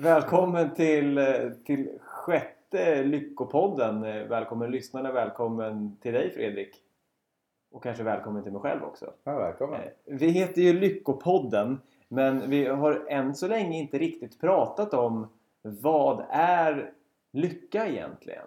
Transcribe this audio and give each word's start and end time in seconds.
Välkommen 0.00 0.74
till, 0.74 1.18
eh, 1.18 1.24
till 1.64 1.98
sjätte 2.00 3.02
Lyckopodden. 3.04 4.04
Eh, 4.04 4.24
Välkommen 4.24 4.70
lyssnarna, 4.70 5.12
välkommen 5.12 5.96
till 6.00 6.12
dig 6.12 6.30
Fredrik. 6.30 6.76
Och 7.70 7.82
kanske 7.82 8.02
välkommen 8.02 8.42
till 8.42 8.52
mig 8.52 8.60
själv 8.60 8.84
också. 8.84 9.12
Ja, 9.24 9.38
välkommen. 9.38 9.80
Eh, 9.80 9.88
Vi 10.04 10.28
heter 10.28 10.62
ju 10.62 10.72
Lyckopodden 10.72 11.80
men 12.08 12.50
vi 12.50 12.66
har 12.66 13.04
än 13.08 13.34
så 13.34 13.48
länge 13.48 13.78
inte 13.78 13.98
riktigt 13.98 14.40
pratat 14.40 14.94
om 14.94 15.26
vad 15.62 16.24
är 16.30 16.92
lycka 17.32 17.86
egentligen? 17.86 18.46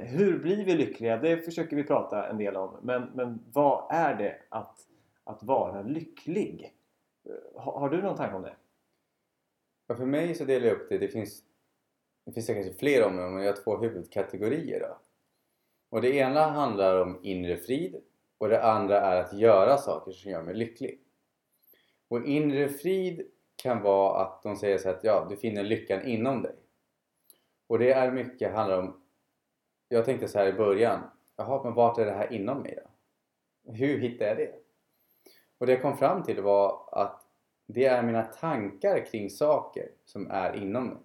Hur 0.00 0.38
blir 0.38 0.64
vi 0.64 0.74
lyckliga? 0.74 1.16
Det 1.16 1.36
försöker 1.36 1.76
vi 1.76 1.84
prata 1.84 2.28
en 2.28 2.38
del 2.38 2.56
om. 2.56 2.76
Men, 2.82 3.10
men 3.14 3.38
vad 3.52 3.86
är 3.90 4.14
det 4.14 4.36
att, 4.48 4.78
att 5.24 5.42
vara 5.42 5.82
lycklig? 5.82 6.74
Har, 7.56 7.80
har 7.80 7.88
du 7.90 8.02
någon 8.02 8.16
tanke 8.16 8.36
om 8.36 8.42
det? 8.42 8.54
Ja, 9.86 9.94
för 9.94 10.06
mig 10.06 10.34
så 10.34 10.44
delar 10.44 10.66
jag 10.66 10.76
upp 10.76 10.88
det. 10.88 10.98
Det 10.98 11.08
finns, 11.08 11.42
det 12.26 12.32
finns 12.32 12.46
kanske 12.46 12.72
fler 12.72 13.06
områden 13.06 13.34
men 13.34 13.42
jag 13.42 13.52
har 13.52 13.62
två 13.62 13.76
huvudkategorier. 13.76 14.80
Då. 14.80 14.98
Och 15.90 16.02
det 16.02 16.14
ena 16.14 16.40
handlar 16.40 17.00
om 17.00 17.20
inre 17.22 17.56
frid 17.56 18.02
och 18.38 18.48
det 18.48 18.62
andra 18.62 19.00
är 19.00 19.20
att 19.20 19.38
göra 19.38 19.76
saker 19.76 20.12
som 20.12 20.30
gör 20.30 20.42
mig 20.42 20.54
lycklig. 20.54 21.00
Och 22.08 22.24
inre 22.24 22.68
frid 22.68 23.30
kan 23.56 23.82
vara 23.82 24.22
att 24.22 24.42
de 24.42 24.56
säger 24.56 24.78
så 24.78 24.88
här 24.88 24.96
att 24.96 25.04
ja, 25.04 25.26
du 25.30 25.36
finner 25.36 25.62
lyckan 25.62 26.06
inom 26.06 26.42
dig. 26.42 26.54
Och 27.66 27.78
det 27.78 27.92
är 27.92 28.12
mycket 28.12 28.52
handlar 28.52 28.78
om 28.78 29.02
jag 29.88 30.04
tänkte 30.04 30.28
så 30.28 30.38
här 30.38 30.46
i 30.46 30.52
början 30.52 31.00
jaha 31.36 31.64
men 31.64 31.74
vart 31.74 31.98
är 31.98 32.06
det 32.06 32.12
här 32.12 32.32
inom 32.32 32.62
mig 32.62 32.78
då? 32.82 32.90
Hur 33.72 33.98
hittar 33.98 34.26
jag 34.26 34.36
det? 34.36 34.54
Och 35.58 35.66
det 35.66 35.72
jag 35.72 35.82
kom 35.82 35.96
fram 35.96 36.22
till 36.22 36.40
var 36.40 36.88
att 36.92 37.25
det 37.66 37.84
är 37.84 38.02
mina 38.02 38.22
tankar 38.22 39.06
kring 39.06 39.30
saker 39.30 39.88
som 40.04 40.30
är 40.30 40.56
inom 40.56 40.86
mig. 40.86 40.96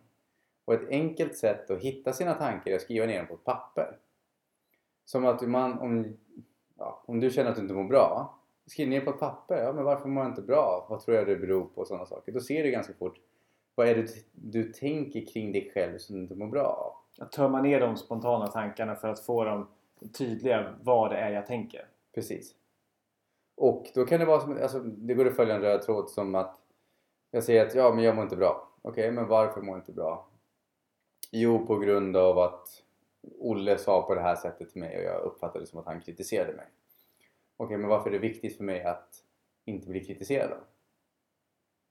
Och 0.66 0.74
ett 0.74 0.90
enkelt 0.90 1.38
sätt 1.38 1.72
att 1.72 1.80
hitta 1.80 2.14
sina 2.14 2.34
tankar 2.34 2.72
är 2.72 2.76
att 2.76 2.82
skriva 2.82 3.06
ner 3.06 3.18
dem 3.18 3.28
på 3.28 3.34
ett 3.34 3.44
papper. 3.44 3.98
Som 5.06 5.26
att 5.26 5.42
man, 5.42 5.80
om, 5.80 6.18
ja, 6.78 7.04
om 7.06 7.20
du 7.20 7.30
känner 7.30 7.50
att 7.50 7.56
du 7.56 7.62
inte 7.62 7.74
mår 7.74 7.84
bra, 7.84 8.38
skriv 8.66 8.90
ner 8.90 9.02
på 9.02 9.10
ett 9.10 9.20
papper. 9.20 9.64
Ja, 9.64 9.74
men 9.74 9.84
varför 9.84 10.10
mår 10.10 10.24
jag 10.24 10.32
inte 10.32 10.42
bra? 10.42 10.86
Vad 10.90 11.02
tror 11.02 11.18
jag 11.18 11.28
det 11.28 11.36
beror 11.36 11.66
på? 11.66 11.86
Sådana 11.86 12.06
saker. 12.06 12.32
Då 12.32 12.40
ser 12.40 12.64
du 12.64 12.72
ganska 12.72 12.94
fort 12.94 13.20
vad 13.76 13.88
är 13.88 13.96
det 13.96 14.08
du 14.32 14.64
tänker 14.64 15.26
kring 15.26 15.52
dig 15.52 15.72
själv 15.74 15.98
som 15.98 16.16
du 16.16 16.22
inte 16.22 16.36
mår 16.36 16.48
bra 16.48 16.64
av. 16.64 17.24
Att 17.26 17.32
tömma 17.32 17.62
ner 17.62 17.80
de 17.80 17.98
spontana 17.98 18.48
tankarna 18.48 18.96
för 18.96 19.08
att 19.08 19.20
få 19.20 19.44
dem 19.44 19.68
tydliga 20.18 20.74
vad 20.82 21.12
det 21.12 21.18
är 21.18 21.32
jag 21.32 21.46
tänker. 21.46 21.86
Precis. 22.16 22.56
Och 23.56 23.92
då 23.96 24.06
kan 24.06 24.20
det 24.20 24.26
vara 24.26 24.40
som, 24.40 24.58
alltså, 24.62 24.80
det 24.80 25.14
går 25.14 25.28
att 25.28 25.36
följa 25.36 25.56
en 25.56 25.62
röd 25.62 25.82
tråd 25.82 26.10
som 26.10 26.36
att 26.36 26.58
jag 27.32 27.44
säger 27.44 27.66
att 27.66 27.76
ja, 27.76 27.94
men 27.94 28.04
jag 28.04 28.16
mår 28.16 28.24
inte 28.24 28.36
bra. 28.36 28.72
Okej, 28.82 29.12
men 29.12 29.28
varför 29.28 29.62
mår 29.62 29.76
jag 29.76 29.82
inte 29.82 29.92
bra? 29.92 30.28
Jo, 31.32 31.66
på 31.66 31.78
grund 31.78 32.18
av 32.18 32.40
att 32.40 32.84
Olle 33.40 33.78
sa 33.78 34.02
på 34.02 34.16
det 34.16 34.22
här 34.22 34.36
sättet 34.36 34.70
till 34.70 34.80
mig 34.80 34.98
och 34.98 35.04
jag 35.04 35.22
uppfattade 35.22 35.60
det 35.60 35.68
som 35.68 35.80
att 35.80 35.86
han 35.86 36.02
kritiserade 36.02 36.54
mig. 36.54 36.68
Okej, 37.58 37.78
men 37.78 37.90
varför 37.90 38.10
är 38.10 38.14
det 38.14 38.20
viktigt 38.20 38.58
för 38.58 38.64
mig 38.64 38.84
att 38.84 39.24
inte 39.66 39.88
bli 39.88 40.06
kritiserad 40.06 40.50
då? 40.50 40.58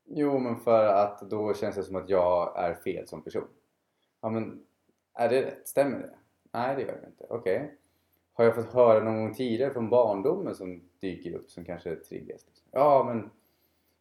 Jo, 0.04 0.38
men 0.38 0.56
för 0.56 0.86
att 0.86 1.20
då 1.20 1.54
känns 1.54 1.76
det 1.76 1.82
som 1.82 1.96
att 1.96 2.08
jag 2.08 2.58
är 2.58 2.74
fel 2.74 3.08
som 3.08 3.22
person. 3.22 3.48
Ja, 4.20 4.28
men 4.28 4.66
är 5.14 5.28
det 5.28 5.42
rätt? 5.42 5.68
Stämmer 5.68 5.98
det? 5.98 6.14
Nej, 6.52 6.76
det 6.76 6.82
gör 6.82 7.00
det 7.00 7.06
inte. 7.06 7.26
Okej. 7.28 7.78
Har 8.40 8.44
jag 8.44 8.54
fått 8.54 8.72
höra 8.72 9.04
någon 9.04 9.16
gång 9.16 9.34
tidigare 9.34 9.72
från 9.72 9.90
barndomen 9.90 10.54
som 10.54 10.80
dyker 11.00 11.34
upp 11.34 11.50
som 11.50 11.64
kanske 11.64 11.96
triggas? 11.96 12.46
Liksom? 12.46 12.68
Ja, 12.70 13.04
men 13.06 13.30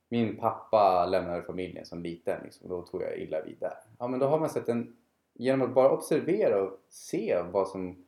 min 0.10 0.38
pappa 0.38 1.06
lämnade 1.06 1.42
familjen 1.42 1.86
som 1.86 2.04
liten 2.04 2.44
liksom, 2.44 2.72
och 2.72 2.78
då 2.78 2.82
tog 2.82 3.02
jag 3.02 3.18
illa 3.18 3.42
vid 3.42 3.58
där. 3.60 3.74
Ja, 4.00 4.08
men 4.08 4.20
då 4.20 4.26
har 4.26 4.40
man 4.40 4.50
sett 4.50 4.70
en... 4.70 4.96
Genom 5.34 5.68
att 5.68 5.74
bara 5.74 5.92
observera 5.92 6.62
och 6.62 6.80
se 6.90 7.42
vad 7.52 7.68
som, 7.68 8.06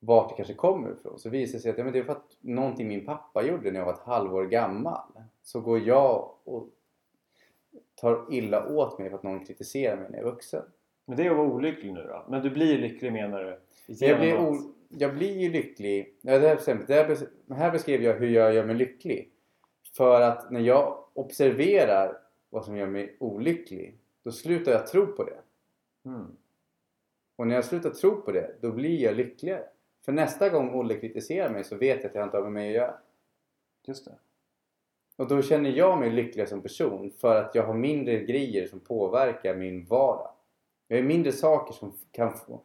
vart 0.00 0.28
det 0.28 0.36
kanske 0.36 0.54
kommer 0.54 0.92
ifrån 0.92 1.18
så 1.18 1.28
visar 1.30 1.58
det 1.58 1.62
sig 1.62 1.70
att 1.70 1.78
ja, 1.78 1.84
men 1.84 1.92
det 1.92 1.98
är 1.98 2.04
för 2.04 2.12
att 2.12 2.36
någonting 2.40 2.88
min 2.88 3.06
pappa 3.06 3.42
gjorde 3.42 3.70
när 3.70 3.78
jag 3.78 3.86
var 3.86 3.92
ett 3.92 3.98
halvår 3.98 4.44
gammal. 4.44 5.12
Så 5.42 5.60
går 5.60 5.78
jag 5.78 6.34
och 6.44 6.68
tar 7.94 8.26
illa 8.30 8.68
åt 8.68 8.98
mig 8.98 9.10
för 9.10 9.16
att 9.16 9.22
någon 9.22 9.44
kritiserar 9.44 9.96
mig 9.96 10.10
när 10.10 10.18
jag 10.18 10.26
är 10.26 10.30
vuxen. 10.30 10.62
Men 11.04 11.16
det 11.16 11.26
är 11.26 11.30
att 11.30 11.36
vara 11.36 11.48
olycklig 11.48 11.92
nu 11.92 12.02
då? 12.02 12.24
Men 12.28 12.42
du 12.42 12.50
blir 12.50 12.78
lycklig 12.78 13.12
menar 13.12 13.44
du? 13.44 13.60
Jag 14.06 14.18
blir, 14.18 14.38
o, 14.40 14.56
jag 14.98 15.14
blir 15.14 15.38
ju 15.38 15.50
lycklig. 15.50 16.18
Ja, 16.20 16.38
det 16.38 16.48
här, 16.48 16.86
det 17.46 17.54
här 17.54 17.70
beskrev 17.70 18.02
jag 18.02 18.14
hur 18.14 18.28
jag 18.28 18.54
gör 18.54 18.64
mig 18.64 18.76
lycklig. 18.76 19.32
För 19.96 20.20
att 20.20 20.50
när 20.50 20.60
jag 20.60 21.04
observerar 21.14 22.18
vad 22.50 22.64
som 22.64 22.76
gör 22.76 22.86
mig 22.86 23.16
olycklig 23.20 23.98
då 24.22 24.32
slutar 24.32 24.72
jag 24.72 24.86
tro 24.86 25.06
på 25.06 25.24
det. 25.24 25.38
Mm. 26.04 26.36
Och 27.36 27.46
när 27.46 27.54
jag 27.54 27.64
slutar 27.64 27.90
tro 27.90 28.20
på 28.20 28.32
det 28.32 28.56
då 28.60 28.72
blir 28.72 29.02
jag 29.02 29.16
lyckligare. 29.16 29.64
För 30.04 30.12
nästa 30.12 30.48
gång 30.48 30.74
Olle 30.74 30.94
kritiserar 30.94 31.50
mig 31.50 31.64
så 31.64 31.76
vet 31.76 32.02
jag 32.02 32.10
att 32.10 32.14
jag 32.14 32.24
inte 32.24 32.36
har 32.36 32.44
med 32.44 32.52
mig 32.52 32.68
att 32.68 32.74
göra. 32.74 32.94
Just 33.86 34.04
det. 34.04 34.18
Och 35.16 35.28
då 35.28 35.42
känner 35.42 35.70
jag 35.70 35.98
mig 35.98 36.10
lyckligare 36.10 36.48
som 36.48 36.62
person 36.62 37.10
för 37.10 37.36
att 37.36 37.54
jag 37.54 37.62
har 37.62 37.74
mindre 37.74 38.24
grejer 38.24 38.66
som 38.66 38.80
påverkar 38.80 39.56
min 39.56 39.84
vardag. 39.84 40.32
Jag 40.88 40.96
har 40.96 41.04
mindre 41.04 41.32
saker 41.32 41.74
som 41.74 41.92
kan 42.10 42.32
få 42.32 42.62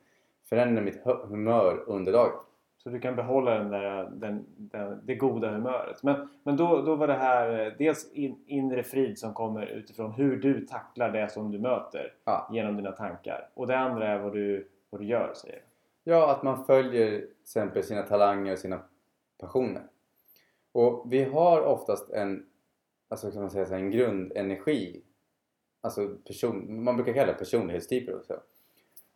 förändra 0.49 0.81
mitt 0.81 1.01
humör 1.03 1.83
under 1.87 2.11
dagen. 2.11 2.31
Så 2.77 2.89
du 2.89 2.99
kan 2.99 3.15
behålla 3.15 3.51
den 3.51 3.69
där, 3.69 4.09
den, 4.09 4.45
den, 4.57 5.05
det 5.05 5.15
goda 5.15 5.51
humöret. 5.51 6.03
Men, 6.03 6.29
men 6.43 6.57
då, 6.57 6.81
då 6.81 6.95
var 6.95 7.07
det 7.07 7.13
här 7.13 7.65
eh, 7.65 7.73
dels 7.77 8.11
in, 8.11 8.43
inre 8.47 8.83
frid 8.83 9.19
som 9.19 9.33
kommer 9.33 9.65
utifrån 9.65 10.11
hur 10.11 10.37
du 10.37 10.65
tacklar 10.65 11.11
det 11.11 11.29
som 11.29 11.51
du 11.51 11.59
möter 11.59 12.13
Ja. 12.25 12.49
genom 12.53 12.77
dina 12.77 12.91
tankar. 12.91 13.49
Och 13.53 13.67
det 13.67 13.77
andra 13.77 14.07
är 14.07 14.19
vad 14.19 14.33
du, 14.33 14.67
vad 14.89 15.01
du 15.01 15.05
gör 15.05 15.33
säger. 15.33 15.61
Ja, 16.03 16.31
att 16.31 16.43
man 16.43 16.65
följer 16.65 17.09
till 17.19 17.29
exempel 17.41 17.83
sina 17.83 18.01
talanger 18.01 18.51
och 18.51 18.59
sina 18.59 18.79
passioner. 19.39 19.83
Och 20.71 21.05
vi 21.09 21.23
har 21.23 21.61
oftast 21.61 22.09
en, 22.09 22.45
alltså 23.09 23.31
kan 23.31 23.41
man 23.41 23.51
säga 23.51 23.65
så 23.65 23.73
här, 23.73 23.81
en 23.81 23.91
grundenergi. 23.91 25.03
Alltså 25.81 26.07
person, 26.27 26.83
man 26.83 26.95
brukar 26.95 27.13
kalla 27.13 27.31
det 27.31 27.37
personlighetstyper 27.37 28.15
också. 28.15 28.39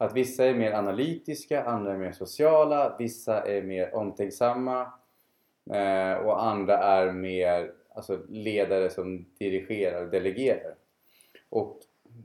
Att 0.01 0.15
vissa 0.15 0.45
är 0.45 0.53
mer 0.53 0.71
analytiska, 0.71 1.63
andra 1.63 1.93
är 1.93 1.97
mer 1.97 2.11
sociala, 2.11 2.95
vissa 2.99 3.41
är 3.41 3.61
mer 3.61 3.95
omtänksamma 3.95 4.81
eh, 5.71 6.13
och 6.13 6.43
andra 6.43 6.77
är 6.77 7.11
mer 7.11 7.73
alltså, 7.95 8.19
ledare 8.29 8.89
som 8.89 9.25
dirigerar 9.39 10.05
och 10.05 10.11
delegerar. 10.11 10.75
Och 11.49 11.79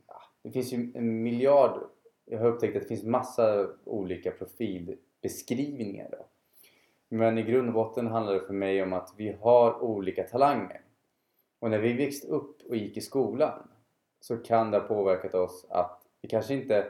ja, 0.06 0.22
det 0.42 0.50
finns 0.50 0.72
ju 0.72 0.92
en 0.94 1.22
miljard 1.22 1.80
jag 2.24 2.38
har 2.38 2.46
upptäckt 2.46 2.76
att 2.76 2.82
det 2.82 2.88
finns 2.88 3.04
massa 3.04 3.68
olika 3.84 4.30
profilbeskrivningar. 4.30 6.08
Då. 6.10 6.26
Men 7.08 7.38
i 7.38 7.42
grund 7.42 7.68
och 7.68 7.74
botten 7.74 8.06
handlar 8.06 8.34
det 8.34 8.46
för 8.46 8.54
mig 8.54 8.82
om 8.82 8.92
att 8.92 9.14
vi 9.16 9.36
har 9.40 9.82
olika 9.82 10.22
talanger. 10.22 10.80
Och 11.58 11.70
när 11.70 11.78
vi 11.78 11.92
växte 11.92 12.26
upp 12.26 12.62
och 12.68 12.76
gick 12.76 12.96
i 12.96 13.00
skolan 13.00 13.68
så 14.20 14.36
kan 14.36 14.70
det 14.70 14.78
ha 14.78 14.88
påverkat 14.88 15.34
oss 15.34 15.66
att 15.70 16.02
vi 16.20 16.28
kanske 16.28 16.54
inte 16.54 16.86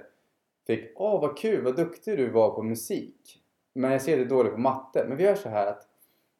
fick 0.66 0.92
Åh 1.00 1.20
vad 1.20 1.38
kul, 1.38 1.64
vad 1.64 1.76
duktig 1.76 2.18
du 2.18 2.30
var 2.30 2.50
på 2.50 2.62
musik. 2.62 3.42
Men 3.72 3.92
jag 3.92 4.02
ser 4.02 4.16
dig 4.16 4.26
dålig 4.26 4.52
på 4.52 4.58
matte. 4.58 5.04
Men 5.08 5.16
vi 5.16 5.24
gör 5.24 5.34
så 5.34 5.48
här 5.48 5.66
att 5.66 5.88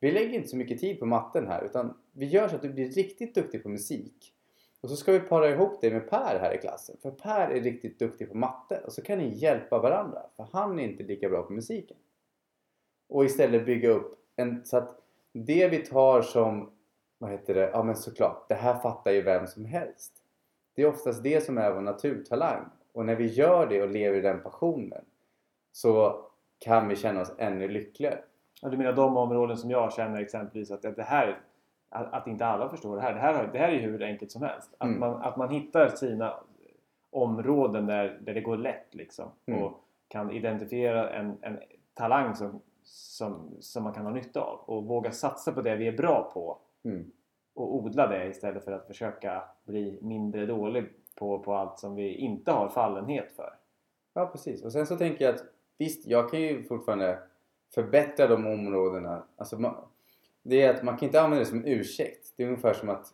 vi 0.01 0.13
lägger 0.13 0.35
inte 0.35 0.49
så 0.49 0.57
mycket 0.57 0.81
tid 0.81 0.99
på 0.99 1.07
matten 1.07 1.47
här 1.47 1.65
utan 1.65 1.97
vi 2.13 2.27
gör 2.27 2.49
så 2.49 2.57
att 2.57 2.63
du 2.63 2.69
blir 2.69 2.91
riktigt 2.91 3.35
duktig 3.35 3.63
på 3.63 3.69
musik. 3.69 4.33
Och 4.81 4.91
så 4.91 4.97
ska 4.97 5.13
vi 5.13 5.21
para 5.21 5.51
ihop 5.51 5.81
dig 5.81 5.93
med 5.93 6.11
Per 6.11 6.39
här 6.41 6.55
i 6.55 6.59
klassen. 6.59 6.97
För 7.03 7.11
Per 7.11 7.51
är 7.51 7.61
riktigt 7.61 7.99
duktig 7.99 8.29
på 8.29 8.37
matte. 8.37 8.83
Och 8.87 8.93
så 8.93 9.03
kan 9.03 9.19
ni 9.19 9.35
hjälpa 9.35 9.79
varandra. 9.79 10.23
För 10.37 10.49
han 10.53 10.79
är 10.79 10.85
inte 10.85 11.03
lika 11.03 11.29
bra 11.29 11.43
på 11.43 11.53
musiken. 11.53 11.97
Och 13.09 13.25
istället 13.25 13.67
bygga 13.67 13.91
upp 13.91 14.19
en... 14.37 14.65
Så 14.65 14.77
att 14.77 14.99
det 15.33 15.69
vi 15.69 15.79
tar 15.79 16.23
som... 16.23 16.71
Vad 17.19 17.31
heter 17.31 17.55
det? 17.55 17.71
Ja 17.73 17.83
men 17.83 17.97
såklart. 17.97 18.49
Det 18.49 18.55
här 18.55 18.79
fattar 18.79 19.11
ju 19.11 19.23
vem 19.23 19.47
som 19.47 19.65
helst. 19.65 20.13
Det 20.75 20.83
är 20.83 20.87
oftast 20.87 21.23
det 21.23 21.45
som 21.45 21.59
är 21.59 21.75
vår 21.75 21.81
naturtalang. 21.81 22.71
Och 22.97 23.07
när 23.07 23.17
vi 23.17 23.27
gör 23.27 23.67
det 23.67 23.83
och 23.83 23.89
lever 23.89 24.19
i 24.19 24.21
den 24.21 24.41
passionen. 24.41 25.05
Så 25.73 26.21
kan 26.59 26.89
vi 26.89 26.97
känna 26.97 27.21
oss 27.21 27.35
ännu 27.39 27.69
lyckligare. 27.69 28.19
Ja, 28.63 28.69
du 28.69 28.77
menar 28.77 28.93
de 28.93 29.17
områden 29.17 29.57
som 29.57 29.71
jag 29.71 29.93
känner 29.93 30.21
exempelvis 30.21 30.71
att 30.71 30.85
att 30.85 30.97
det 30.97 31.03
här 31.03 31.41
att, 31.89 32.13
att 32.13 32.27
inte 32.27 32.47
alla 32.47 32.69
förstår 32.69 32.97
det 32.97 33.03
här. 33.03 33.15
Det 33.15 33.21
här, 33.21 33.51
det 33.53 33.59
här 33.59 33.69
är 33.69 33.73
ju 33.73 33.81
hur 33.81 34.03
enkelt 34.03 34.31
som 34.31 34.43
helst. 34.43 34.75
Att, 34.79 34.87
Mm. 34.89 35.01
man, 35.01 35.23
att 35.23 35.37
man 35.37 35.51
hittar 35.51 35.89
sina 35.89 36.35
områden 37.11 37.87
där, 37.87 38.19
där 38.21 38.35
det 38.35 38.41
går 38.41 38.57
lätt 38.57 38.95
liksom. 38.95 39.31
Mm. 39.47 39.63
Och 39.63 39.85
kan 40.09 40.31
identifiera 40.31 41.11
en, 41.11 41.39
en 41.41 41.59
talang 41.95 42.35
som, 42.35 42.61
som, 42.85 43.57
som 43.61 43.85
man 43.85 43.93
kan 43.93 44.05
ha 44.05 44.13
nytta 44.13 44.41
av. 44.41 44.61
Och 44.67 44.85
våga 44.85 45.11
satsa 45.11 45.53
på 45.53 45.63
det 45.63 45.77
vi 45.77 45.89
är 45.89 45.97
bra 45.97 46.31
på. 46.35 46.59
Mm. 46.85 47.11
Och 47.55 47.75
odla 47.75 48.07
det 48.07 48.27
istället 48.27 48.65
för 48.65 48.73
att 48.73 48.87
försöka 48.87 49.43
bli 49.65 49.99
mindre 50.03 50.47
dålig 50.47 50.93
på, 51.17 51.39
på 51.39 51.55
allt 51.55 51.79
som 51.79 51.95
vi 51.95 52.15
inte 52.15 52.53
har 52.53 52.69
fallenhet 52.69 53.33
för. 53.37 53.55
Ja, 54.15 54.27
precis. 54.27 54.65
Och 54.65 54.73
sen 54.73 54.87
så 54.87 54.97
tänker 54.97 55.25
jag 55.25 55.35
att 55.35 55.45
visst, 55.79 56.07
jag 56.07 56.31
kan 56.31 56.41
ju 56.41 56.63
fortfarande 56.63 57.19
förbättra 57.75 58.27
de 58.27 58.47
områdena. 58.47 59.25
Alltså, 59.37 59.59
man, 59.59 59.75
det 60.43 60.63
är 60.63 60.75
att 60.75 60.83
man 60.83 60.97
kan 60.97 61.07
inte 61.07 61.21
använda 61.21 61.45
det 61.45 61.51
som 61.51 61.65
ursäkt. 61.65 62.35
Det 62.37 62.43
är 62.43 62.47
ungefär 62.47 62.75
som 62.75 62.89
att 62.89 63.07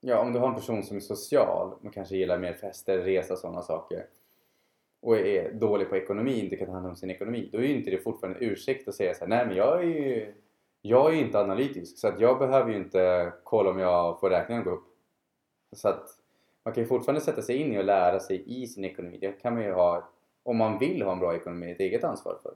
ja, 0.00 0.20
om 0.20 0.32
du 0.32 0.38
har 0.38 0.48
en 0.48 0.54
person 0.54 0.82
som 0.82 0.96
är 0.96 1.00
social 1.00 1.72
och 1.72 1.94
kanske 1.94 2.16
gillar 2.16 2.38
mer 2.38 2.54
fester, 2.54 2.98
resa 2.98 3.32
och 3.32 3.38
sådana 3.38 3.62
saker 3.62 4.06
och 5.00 5.18
är 5.18 5.52
dålig 5.52 5.88
på 5.88 5.96
ekonomi, 5.96 6.40
inte 6.40 6.56
kan 6.56 6.66
ta 6.66 6.72
hand 6.72 6.86
om 6.86 6.96
sin 6.96 7.10
ekonomi, 7.10 7.48
då 7.52 7.58
är 7.58 7.62
ju 7.62 7.76
inte 7.76 7.90
det 7.90 7.98
fortfarande 7.98 8.38
en 8.38 8.50
ursäkt 8.50 8.88
att 8.88 8.94
säga 8.94 9.14
så 9.14 9.20
här, 9.20 9.28
nej 9.28 9.46
men 9.46 9.56
jag 9.56 9.78
är 9.78 9.86
ju 9.86 10.34
jag 10.82 11.14
är 11.14 11.18
inte 11.18 11.40
analytisk 11.40 11.98
så 11.98 12.08
att 12.08 12.20
jag 12.20 12.38
behöver 12.38 12.70
ju 12.70 12.76
inte 12.76 13.32
kolla 13.44 13.70
om 13.70 13.78
jag 13.78 14.20
får 14.20 14.30
räkningen 14.30 14.62
att 14.62 14.68
gå 14.68 14.74
upp. 14.74 14.86
Så 15.72 15.88
att 15.88 16.08
man 16.64 16.74
kan 16.74 16.82
ju 16.82 16.88
fortfarande 16.88 17.20
sätta 17.20 17.42
sig 17.42 17.56
in 17.56 17.72
i 17.72 17.78
och 17.78 17.84
lära 17.84 18.20
sig 18.20 18.62
i 18.62 18.66
sin 18.66 18.84
ekonomi. 18.84 19.18
Det 19.20 19.32
kan 19.32 19.54
man 19.54 19.62
ju 19.62 19.72
ha, 19.72 20.08
om 20.42 20.56
man 20.56 20.78
vill 20.78 21.02
ha 21.02 21.12
en 21.12 21.18
bra 21.18 21.36
ekonomi, 21.36 21.70
ett 21.70 21.80
eget 21.80 22.04
ansvar 22.04 22.38
för. 22.42 22.54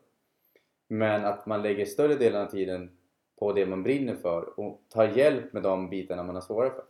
Men 0.88 1.24
att 1.24 1.46
man 1.46 1.62
lägger 1.62 1.84
större 1.84 2.14
delen 2.14 2.42
av 2.42 2.46
tiden 2.46 2.90
på 3.38 3.52
det 3.52 3.66
man 3.66 3.82
brinner 3.82 4.14
för 4.14 4.60
och 4.60 4.80
tar 4.88 5.08
hjälp 5.08 5.52
med 5.52 5.62
de 5.62 5.90
bitarna 5.90 6.22
man 6.22 6.34
har 6.34 6.42
svårare 6.42 6.70
för. 6.70 6.84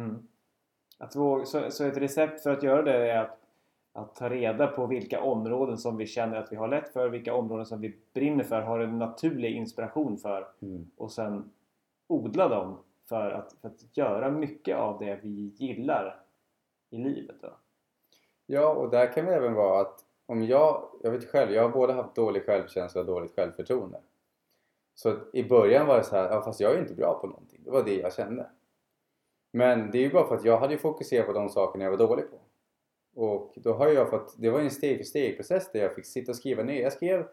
Mm. 0.00 0.28
Att 0.98 1.12
så, 1.12 1.44
så 1.70 1.84
ett 1.84 1.96
recept 1.96 2.42
för 2.42 2.50
att 2.50 2.62
göra 2.62 2.82
det 2.82 3.10
är 3.10 3.18
att, 3.18 3.38
att 3.92 4.14
ta 4.14 4.28
reda 4.28 4.66
på 4.66 4.86
vilka 4.86 5.20
områden 5.20 5.78
som 5.78 5.96
vi 5.96 6.06
känner 6.06 6.36
att 6.36 6.52
vi 6.52 6.56
har 6.56 6.68
lätt 6.68 6.92
för, 6.92 7.08
vilka 7.08 7.34
områden 7.34 7.66
som 7.66 7.80
vi 7.80 7.96
brinner 8.14 8.44
för, 8.44 8.62
har 8.62 8.80
en 8.80 8.98
naturlig 8.98 9.56
inspiration 9.56 10.18
för 10.18 10.46
Mm. 10.62 10.90
och 10.96 11.12
sen 11.12 11.50
odla 12.06 12.48
dem 12.48 12.78
för 13.08 13.30
att, 13.30 13.52
för 13.60 13.68
att 13.68 13.96
göra 13.96 14.30
mycket 14.30 14.76
av 14.76 14.98
det 14.98 15.18
vi 15.22 15.52
gillar 15.56 16.20
i 16.96 17.10
livet. 17.10 17.36
Då. 17.42 17.56
Ja, 18.46 18.74
och 18.74 18.90
där 18.90 19.12
kan 19.12 19.26
det 19.26 19.34
även 19.34 19.54
vara 19.54 19.80
att 19.80 20.04
om 20.26 20.42
jag, 20.42 20.88
jag 21.02 21.10
vet 21.10 21.30
själv, 21.30 21.52
jag 21.52 21.62
har 21.62 21.68
både 21.68 21.92
haft 21.92 22.14
dålig 22.14 22.44
självkänsla 22.44 23.00
och 23.00 23.06
dåligt 23.06 23.34
självförtroende. 23.34 24.00
Så 24.94 25.08
att 25.08 25.34
i 25.34 25.44
början 25.44 25.86
var 25.86 25.98
det 25.98 26.04
så 26.04 26.16
här, 26.16 26.30
ja 26.30 26.42
fast 26.42 26.60
jag 26.60 26.70
är 26.70 26.74
ju 26.74 26.82
inte 26.82 26.94
bra 26.94 27.18
på 27.20 27.26
någonting. 27.26 27.60
Det 27.64 27.70
var 27.70 27.84
det 27.84 27.96
jag 27.96 28.12
kände. 28.12 28.46
Men 29.52 29.90
det 29.90 29.98
är 29.98 30.02
ju 30.02 30.12
bara 30.12 30.28
för 30.28 30.36
att 30.36 30.44
jag 30.44 30.58
hade 30.58 30.72
ju 30.72 30.78
fokuserat 30.78 31.26
på 31.26 31.32
de 31.32 31.48
sakerna 31.48 31.84
jag 31.84 31.90
var 31.90 31.98
dålig 31.98 32.24
på. 32.30 32.38
Och 33.16 33.52
då 33.56 33.72
har 33.72 33.88
jag 33.88 34.10
fått, 34.10 34.34
det 34.38 34.50
var 34.50 34.58
ju 34.58 34.64
en 34.64 34.70
steg 34.70 34.96
för 34.96 35.04
steg 35.04 35.36
process 35.36 35.72
där 35.72 35.80
jag 35.80 35.94
fick 35.94 36.06
sitta 36.06 36.32
och 36.32 36.36
skriva 36.36 36.62
ner. 36.62 36.82
Jag 36.82 36.92
skrev, 36.92 37.26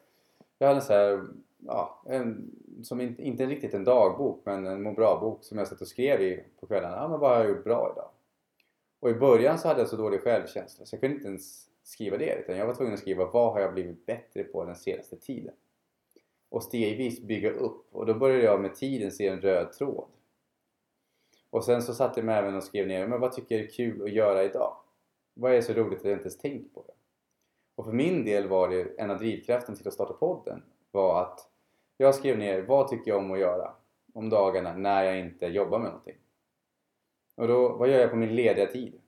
jag 0.57 0.67
hade 0.67 0.81
så 0.81 0.93
här, 0.93 1.27
ja, 1.57 2.03
en, 2.05 2.51
som 2.83 3.01
inte, 3.01 3.23
inte 3.23 3.45
riktigt 3.45 3.73
en 3.73 3.83
dagbok 3.83 4.41
men 4.45 4.65
en 4.65 4.83
må 4.83 4.91
bra-bok 4.91 5.43
som 5.43 5.57
jag 5.57 5.67
satt 5.67 5.81
och 5.81 5.87
skrev 5.87 6.21
i 6.21 6.43
på 6.59 6.65
kvällarna. 6.65 6.95
Ja 6.95 7.07
men 7.07 7.19
vad 7.19 7.31
har 7.31 7.37
jag 7.37 7.49
gjort 7.49 7.63
bra 7.63 7.91
idag? 7.93 8.09
Och 9.03 9.09
i 9.09 9.13
början 9.13 9.59
så 9.59 9.67
hade 9.67 9.79
jag 9.79 9.89
så 9.89 9.95
dålig 9.95 10.21
självkänsla 10.21 10.85
så 10.85 10.95
jag 10.95 11.01
kunde 11.01 11.15
inte 11.15 11.27
ens 11.27 11.69
skriva 11.83 12.17
det 12.17 12.35
utan 12.35 12.57
jag 12.57 12.67
var 12.67 12.75
tvungen 12.75 12.93
att 12.93 12.99
skriva 12.99 13.25
vad 13.25 13.53
har 13.53 13.59
jag 13.59 13.73
blivit 13.73 14.05
bättre 14.05 14.43
på 14.43 14.65
den 14.65 14.75
senaste 14.75 15.17
tiden? 15.17 15.53
Och 16.49 16.63
stegvis 16.63 17.21
bygga 17.21 17.51
upp 17.51 17.87
och 17.91 18.05
då 18.05 18.13
började 18.13 18.43
jag 18.43 18.61
med 18.61 18.75
tiden 18.75 19.11
se 19.11 19.27
en 19.27 19.41
röd 19.41 19.71
tråd. 19.73 20.07
Och 21.49 21.65
sen 21.65 21.81
så 21.81 21.93
satte 21.93 22.19
jag 22.19 22.25
mig 22.25 22.37
även 22.37 22.55
och 22.55 22.63
skrev 22.63 22.87
ner, 22.87 23.07
men 23.07 23.19
vad 23.19 23.31
tycker 23.31 23.55
jag 23.55 23.65
är 23.65 23.69
kul 23.69 24.03
att 24.03 24.11
göra 24.11 24.43
idag? 24.43 24.75
Vad 25.33 25.53
är 25.53 25.61
så 25.61 25.73
roligt 25.73 25.99
att 25.99 26.05
jag 26.05 26.13
inte 26.13 26.23
ens 26.23 26.37
tänkt 26.37 26.73
på 26.73 26.83
det? 26.87 26.93
Och 27.75 27.85
för 27.85 27.91
min 27.91 28.25
del 28.25 28.47
var 28.47 28.69
det 28.69 28.87
en 28.97 29.11
av 29.11 29.17
drivkraften 29.17 29.75
till 29.75 29.87
att 29.87 29.93
starta 29.93 30.13
podden 30.13 30.63
var 30.91 31.21
att 31.21 31.49
jag 31.97 32.15
skrev 32.15 32.37
ner 32.37 32.61
vad 32.61 32.87
tycker 32.87 33.11
jag 33.11 33.17
om 33.17 33.31
att 33.31 33.39
göra 33.39 33.73
om 34.13 34.29
dagarna 34.29 34.73
när 34.73 35.03
jag 35.03 35.19
inte 35.19 35.45
jobbar 35.45 35.79
med 35.79 35.87
någonting. 35.87 36.17
Och 37.35 37.47
då, 37.47 37.77
vad 37.77 37.89
gör 37.89 37.99
jag 37.99 38.09
på 38.09 38.15
min 38.15 38.35
lediga 38.35 38.65
tid? 38.65 39.01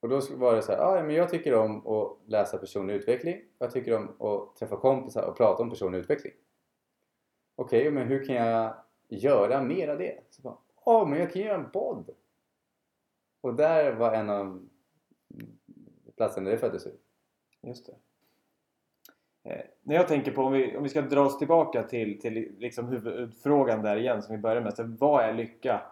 Och 0.00 0.08
då 0.08 0.20
var 0.30 0.54
det 0.54 0.62
så 0.62 0.72
här, 0.72 0.78
ah, 0.78 1.02
men 1.02 1.14
jag 1.14 1.28
tycker 1.28 1.54
om 1.54 1.86
att 1.86 2.18
läsa 2.26 2.58
personlig 2.58 2.94
utveckling. 2.94 3.40
Jag 3.58 3.70
tycker 3.70 3.96
om 3.96 4.22
att 4.26 4.56
träffa 4.56 4.76
kompisar 4.76 5.22
och 5.22 5.36
prata 5.36 5.62
om 5.62 5.70
personlig 5.70 5.98
utveckling. 5.98 6.32
Okej, 7.56 7.90
men 7.90 8.08
hur 8.08 8.24
kan 8.24 8.36
jag 8.36 8.74
göra 9.08 9.62
mer 9.62 9.88
av 9.88 9.98
det? 9.98 10.18
Så 10.30 10.42
bara, 10.42 10.58
ah, 10.84 11.04
men 11.04 11.18
jag 11.18 11.32
kan 11.32 11.42
göra 11.42 11.54
en 11.54 11.70
podd! 11.70 12.10
Och 13.40 13.54
där 13.54 13.92
var 13.92 14.12
en 14.12 14.30
av 14.30 14.68
platserna 16.16 16.44
där 16.44 16.52
det 16.52 16.58
föddes 16.58 16.86
ut. 16.86 17.02
Just 17.62 17.86
det. 17.86 17.94
Eh, 19.50 19.64
när 19.82 19.94
jag 19.94 20.08
tänker 20.08 20.32
på, 20.32 20.42
om 20.42 20.52
vi, 20.52 20.76
om 20.76 20.82
vi 20.82 20.88
ska 20.88 21.00
dra 21.00 21.26
oss 21.26 21.38
tillbaka 21.38 21.82
till, 21.82 22.20
till 22.20 22.54
liksom 22.58 22.88
huvudfrågan 22.88 23.82
där 23.82 23.96
igen 23.96 24.22
som 24.22 24.36
vi 24.36 24.42
började 24.42 24.60
med. 24.60 24.74
Så 24.74 24.84
vad 24.98 25.24
är 25.24 25.34
lycka? 25.34 25.82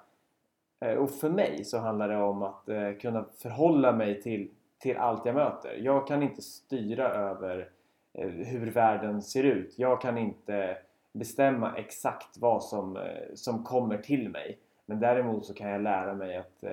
Eh, 0.81 0.95
och 0.95 1.11
för 1.11 1.31
mig 1.31 1.65
så 1.65 1.79
handlar 1.79 2.09
det 2.09 2.17
om 2.17 2.43
att 2.43 2.69
eh, 2.69 2.93
kunna 2.93 3.25
förhålla 3.43 3.93
mig 3.93 4.23
till, 4.23 4.51
till 4.79 4.97
allt 4.97 5.27
jag 5.27 5.35
möter. 5.35 5.79
Jag 5.81 6.07
kan 6.07 6.23
inte 6.23 6.43
styra 6.43 7.09
över 7.09 7.71
eh, 8.13 8.29
hur 8.29 8.71
världen 8.71 9.23
ser 9.23 9.45
ut. 9.45 9.79
Jag 9.79 10.01
kan 10.01 10.19
inte 10.19 10.79
bestämma 11.13 11.77
exakt 11.77 12.39
vad 12.39 12.63
som, 12.63 12.99
som 13.35 13.65
kommer 13.65 13.99
till 13.99 14.29
mig. 14.29 14.59
Men 14.87 15.01
däremot 15.01 15.47
så 15.47 15.55
kan 15.55 15.71
jag 15.71 15.83
lära 15.83 16.15
mig 16.15 16.37
att, 16.37 16.65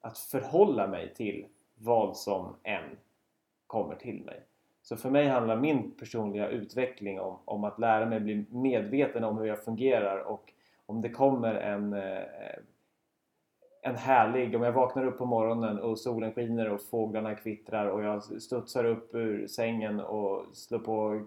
att 0.00 0.18
förhålla 0.18 0.86
mig 0.86 1.14
till 1.14 1.46
vad 1.74 2.16
som 2.16 2.56
än 2.62 2.96
kommer 3.66 3.94
till 3.94 4.24
mig. 4.24 4.40
Så 4.82 4.96
för 4.96 5.10
mig 5.10 5.28
handlar 5.28 5.56
min 5.56 5.90
personliga 5.90 6.48
utveckling 6.48 7.20
om, 7.20 7.38
om 7.44 7.64
att 7.64 7.78
lära 7.78 8.06
mig 8.06 8.20
bli 8.20 8.44
medveten 8.50 9.24
om 9.24 9.38
hur 9.38 9.46
jag 9.46 9.64
fungerar 9.64 10.18
och 10.18 10.52
om 10.86 11.00
det 11.00 11.08
kommer 11.08 11.54
en, 11.54 11.92
eh, 11.92 12.22
en 13.86 13.96
härlig, 13.96 14.56
om 14.56 14.62
jag 14.62 14.72
vaknar 14.72 15.06
upp 15.06 15.18
på 15.18 15.26
morgonen 15.26 15.78
och 15.78 15.98
solen 15.98 16.32
skiner 16.32 16.70
och 16.70 16.82
fåglarna 16.82 17.34
kvittrar 17.34 17.86
och 17.86 18.02
jag 18.02 18.22
studsar 18.22 18.84
upp 18.84 19.14
ur 19.14 19.46
sängen 19.46 20.00
och 20.00 20.44
slår 20.52 20.78
på 20.78 21.26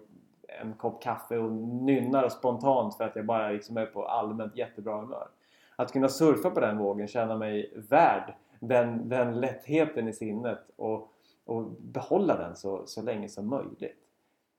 en 0.62 0.74
kopp 0.74 1.02
kaffe 1.02 1.38
och 1.38 1.52
nynnar 1.52 2.28
spontant 2.28 2.96
för 2.96 3.04
att 3.04 3.16
jag 3.16 3.26
bara 3.26 3.50
liksom 3.50 3.76
är 3.76 3.86
på 3.86 4.06
allmänt 4.06 4.56
jättebra 4.56 5.00
humör. 5.00 5.28
Att 5.76 5.92
kunna 5.92 6.08
surfa 6.08 6.50
på 6.50 6.60
den 6.60 6.78
vågen, 6.78 7.08
känna 7.08 7.36
mig 7.36 7.72
värd 7.90 8.34
den, 8.60 9.08
den 9.08 9.40
lättheten 9.40 10.08
i 10.08 10.12
sinnet 10.12 10.70
och, 10.76 11.12
och 11.44 11.64
behålla 11.80 12.36
den 12.36 12.56
så, 12.56 12.86
så 12.86 13.02
länge 13.02 13.28
som 13.28 13.48
möjligt. 13.48 14.07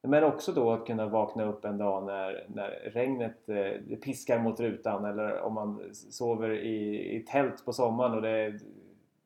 Men 0.02 0.24
också 0.24 0.52
då 0.52 0.72
att 0.72 0.86
kunna 0.86 1.06
vakna 1.06 1.44
upp 1.44 1.66
en 1.66 1.78
dag 1.78 2.06
när, 2.06 2.46
när 2.48 2.70
regnet 2.70 3.50
eh, 3.50 3.98
piskar 3.98 4.40
mot 4.40 4.60
rutan 4.60 5.06
eller 5.06 5.42
om 5.42 5.54
man 5.54 5.94
sover 5.94 6.50
i, 6.50 7.16
i 7.16 7.20
tält 7.20 7.66
på 7.66 7.74
sommaren 7.74 8.14
och 8.14 8.22
det 8.22 8.60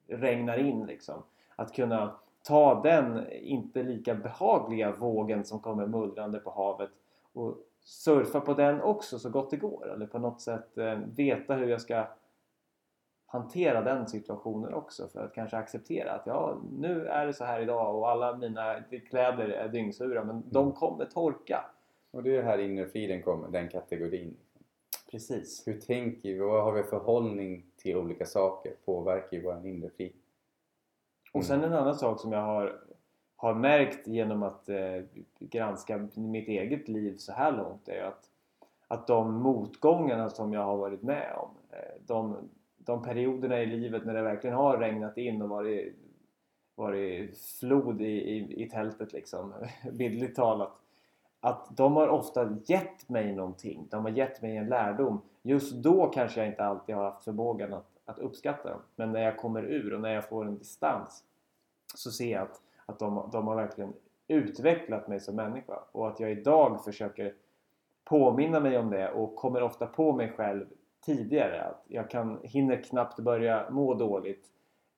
regnar 0.08 0.58
in 0.58 0.86
liksom. 0.86 1.24
Att 1.56 1.74
kunna 1.74 2.16
ta 2.44 2.82
den 2.82 3.32
inte 3.32 3.84
lika 3.84 4.16
behagliga 4.16 4.92
vågen 4.92 5.46
som 5.46 5.60
kommer 5.60 5.88
mullrande 5.88 6.40
på 6.40 6.52
havet 6.52 6.90
och 7.34 7.58
surfa 7.84 8.40
på 8.40 8.54
den 8.54 8.82
också 8.82 9.20
så 9.20 9.30
gott 9.30 9.52
det 9.52 9.58
går. 9.58 9.94
Eller 9.94 10.06
på 10.06 10.20
något 10.20 10.42
sätt 10.42 10.78
eh, 10.78 11.00
veta 11.16 11.54
hur 11.54 11.68
jag 11.68 11.82
ska 11.82 12.08
hantera 13.34 13.82
den 13.82 14.08
situationen 14.08 14.74
också 14.74 15.08
för 15.08 15.26
att 15.26 15.34
kanske 15.34 15.58
acceptera 15.58 16.12
att 16.12 16.26
ja, 16.26 16.58
nu 16.80 17.08
är 17.08 17.26
det 17.26 17.34
så 17.34 17.44
här 17.44 17.62
idag 17.62 17.96
och 17.96 18.10
alla 18.10 18.38
mina 18.38 18.84
kläder 19.10 19.50
är 19.50 19.68
dyngsura 19.68 20.24
men 20.24 20.44
de 20.50 20.72
kommer 20.72 21.06
torka. 21.06 21.66
Och 22.12 22.24
det 22.24 22.38
är 22.38 22.44
här 22.44 22.58
inre 22.58 22.86
friden 22.86 23.24
kommer, 23.24 23.48
den 23.50 23.70
kategorin. 23.70 24.38
Precis. 25.12 25.68
Hur 25.68 25.80
tänker 25.80 26.30
vi? 26.30 26.40
Vad 26.40 26.64
har 26.64 26.72
vi 26.72 26.84
för 26.84 27.00
hållning 27.00 27.66
till 27.78 27.98
olika 27.98 28.26
saker? 28.26 28.74
Påverkar 28.86 29.38
ju 29.38 29.44
vår 29.44 29.68
inre 29.68 29.90
frid. 29.90 30.14
Och 31.32 31.46
sen 31.46 31.64
en 31.64 31.74
annan 31.74 31.96
sak 31.96 32.20
som 32.20 32.32
jag 32.32 32.42
har, 32.42 32.80
har 33.36 33.54
märkt 33.54 34.08
genom 34.08 34.44
att 34.44 34.70
eh, 34.70 35.02
granska 35.40 36.10
mitt 36.14 36.48
eget 36.48 36.88
liv 36.88 37.16
så 37.18 37.34
här 37.34 37.52
långt 37.52 37.88
är 37.88 38.04
att, 38.04 38.30
att 38.88 39.08
de 39.08 39.34
motgångarna 39.34 40.30
som 40.30 40.54
jag 40.54 40.62
har 40.62 40.78
varit 40.78 41.02
med 41.02 41.34
om, 41.38 41.50
eh, 41.70 42.02
de, 42.08 42.50
de 42.86 43.04
perioderna 43.04 43.62
i 43.62 43.66
livet 43.66 44.06
när 44.06 44.14
det 44.14 44.22
verkligen 44.22 44.56
har 44.56 44.78
regnat 44.78 45.18
in 45.18 45.42
och 45.42 45.50
varit, 45.50 45.96
varit 46.76 47.38
flod 47.60 48.02
i, 48.02 48.06
i, 48.06 48.64
i 48.64 48.70
tältet 48.70 49.14
liksom, 49.14 49.54
bildligt 49.92 50.36
talat. 50.36 50.80
Att 51.40 51.78
de 51.78 51.96
har 51.96 52.08
ofta 52.08 52.58
gett 52.66 53.10
mig 53.10 53.36
någonting. 53.36 53.88
De 53.90 54.06
har 54.06 54.12
gett 54.12 54.42
mig 54.42 54.58
en 54.58 54.70
lärdom. 54.70 55.22
Just 55.42 55.74
då 55.74 56.08
kanske 56.08 56.40
jag 56.40 56.48
inte 56.48 56.66
alltid 56.66 56.96
har 56.96 57.04
haft 57.04 57.24
förmågan 57.24 57.74
att, 57.74 57.90
att 58.06 58.20
uppskatta 58.20 58.70
dem. 58.70 58.80
Men 58.96 59.12
när 59.12 59.22
jag 59.22 59.38
kommer 59.38 59.64
ur 59.64 59.94
och 59.94 60.02
när 60.02 60.14
jag 60.14 60.30
får 60.30 60.46
en 60.46 60.58
distans 60.58 61.24
så 61.96 62.12
ser 62.12 62.32
jag 62.32 62.42
att, 62.42 62.62
att 62.86 63.00
de, 63.00 63.30
de 63.32 63.48
har 63.48 63.56
verkligen 63.56 63.94
utvecklat 64.28 65.08
mig 65.08 65.20
som 65.20 65.36
människa. 65.36 65.80
Och 65.92 66.08
att 66.08 66.20
jag 66.20 66.32
idag 66.32 66.84
försöker 66.84 67.34
påminna 68.04 68.60
mig 68.60 68.78
om 68.78 68.90
det 68.90 69.12
och 69.12 69.36
kommer 69.36 69.64
ofta 69.64 69.86
på 69.86 70.14
mig 70.14 70.32
själv 70.32 70.66
tidigare. 71.06 71.64
Att 71.64 71.84
jag 71.88 72.10
kan, 72.10 72.40
hinner 72.44 72.84
knappt 72.84 73.20
börja 73.20 73.70
må 73.70 73.94
dåligt 73.94 74.52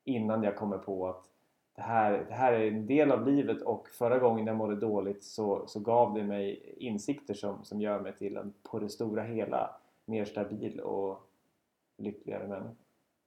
innan 0.03 0.43
jag 0.43 0.55
kommer 0.55 0.77
på 0.77 1.07
att 1.07 1.29
det 1.75 1.81
här, 1.81 2.25
det 2.27 2.33
här 2.33 2.53
är 2.53 2.67
en 2.67 2.87
del 2.87 3.11
av 3.11 3.27
livet 3.27 3.61
och 3.61 3.89
förra 3.89 4.19
gången 4.19 4.47
jag 4.47 4.55
mådde 4.55 4.75
dåligt 4.75 5.23
så, 5.23 5.67
så 5.67 5.79
gav 5.79 6.13
det 6.13 6.23
mig 6.23 6.75
insikter 6.77 7.33
som, 7.33 7.63
som 7.63 7.81
gör 7.81 7.99
mig 7.99 8.15
till 8.15 8.37
en 8.37 8.53
på 8.63 8.79
det 8.79 8.89
stora 8.89 9.23
hela 9.23 9.75
mer 10.05 10.25
stabil 10.25 10.79
och 10.79 11.29
lyckligare 11.97 12.47
människa. 12.47 12.75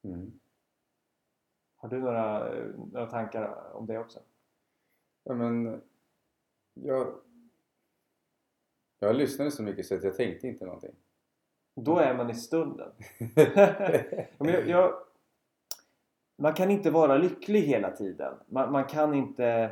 Mm. 0.03 0.33
Har 1.77 1.89
du 1.89 2.01
några, 2.01 2.55
några 2.93 3.07
tankar 3.07 3.73
om 3.75 3.87
det 3.87 3.99
också? 3.99 4.21
Ja, 5.25 5.35
men 5.35 5.83
jag, 6.75 7.15
jag 8.99 9.17
lyssnade 9.17 9.51
så 9.51 9.63
mycket 9.63 9.87
så 9.87 9.95
att 9.95 10.05
jag 10.05 10.17
tänkte 10.17 10.49
inte 10.49 10.65
någonting. 10.65 10.95
Då 11.83 11.99
är 11.99 12.15
man 12.15 12.31
i 12.31 12.35
stunden. 12.35 12.93
Jag, 14.39 14.69
jag, 14.69 14.93
man 16.37 16.55
kan 16.55 16.71
inte 16.71 16.91
vara 16.91 17.17
lycklig 17.17 17.63
hela 17.63 17.91
tiden. 17.91 18.35
Man, 18.47 18.73
man 18.73 18.85
kan 18.85 19.15
inte 19.15 19.71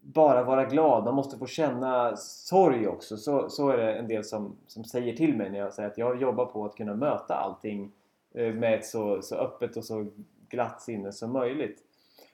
bara 0.00 0.44
vara 0.44 0.64
glad. 0.64 1.04
Man 1.04 1.14
måste 1.14 1.38
få 1.38 1.46
känna 1.46 2.16
sorg 2.16 2.88
också. 2.88 3.16
Så, 3.16 3.48
så 3.48 3.70
är 3.70 3.76
det 3.76 3.94
en 3.94 4.08
del 4.08 4.24
som, 4.24 4.56
som 4.66 4.84
säger 4.84 5.16
till 5.16 5.36
mig 5.36 5.50
när 5.50 5.58
jag 5.58 5.72
säger 5.72 5.88
att 5.88 5.98
jag 5.98 6.22
jobbar 6.22 6.46
på 6.46 6.64
att 6.64 6.76
kunna 6.76 6.94
möta 6.94 7.34
allting 7.34 7.92
eh, 8.34 8.54
med 8.54 8.74
ett 8.74 8.86
så, 8.86 9.22
så 9.22 9.36
öppet 9.36 9.76
och 9.76 9.84
så 9.84 10.06
glatt 10.48 10.82
sinne 10.82 11.12
som 11.12 11.32
möjligt. 11.32 11.78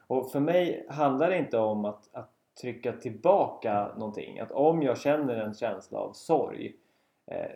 Och 0.06 0.32
för 0.32 0.40
mig 0.40 0.86
handlar 0.88 1.30
det 1.30 1.38
inte 1.38 1.58
om 1.58 1.84
att, 1.84 2.08
att 2.12 2.30
trycka 2.60 2.92
tillbaka 2.92 3.88
någonting. 3.96 4.40
Att 4.40 4.52
om 4.52 4.82
jag 4.82 4.98
känner 4.98 5.34
en 5.34 5.54
känsla 5.54 5.98
av 5.98 6.12
sorg 6.12 6.76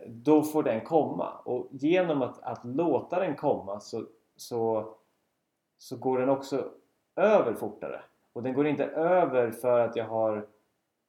då 0.07 0.43
får 0.43 0.63
den 0.63 0.81
komma. 0.81 1.29
Och 1.45 1.67
genom 1.71 2.21
att, 2.21 2.43
att 2.43 2.65
låta 2.65 3.19
den 3.19 3.35
komma 3.35 3.79
så, 3.79 4.05
så, 4.35 4.93
så 5.77 5.97
går 5.97 6.19
den 6.19 6.29
också 6.29 6.71
över 7.15 7.53
fortare. 7.53 8.01
Och 8.33 8.43
den 8.43 8.53
går 8.53 8.67
inte 8.67 8.85
över 8.85 9.51
för 9.51 9.79
att 9.79 9.95
jag 9.95 10.05
har 10.05 10.47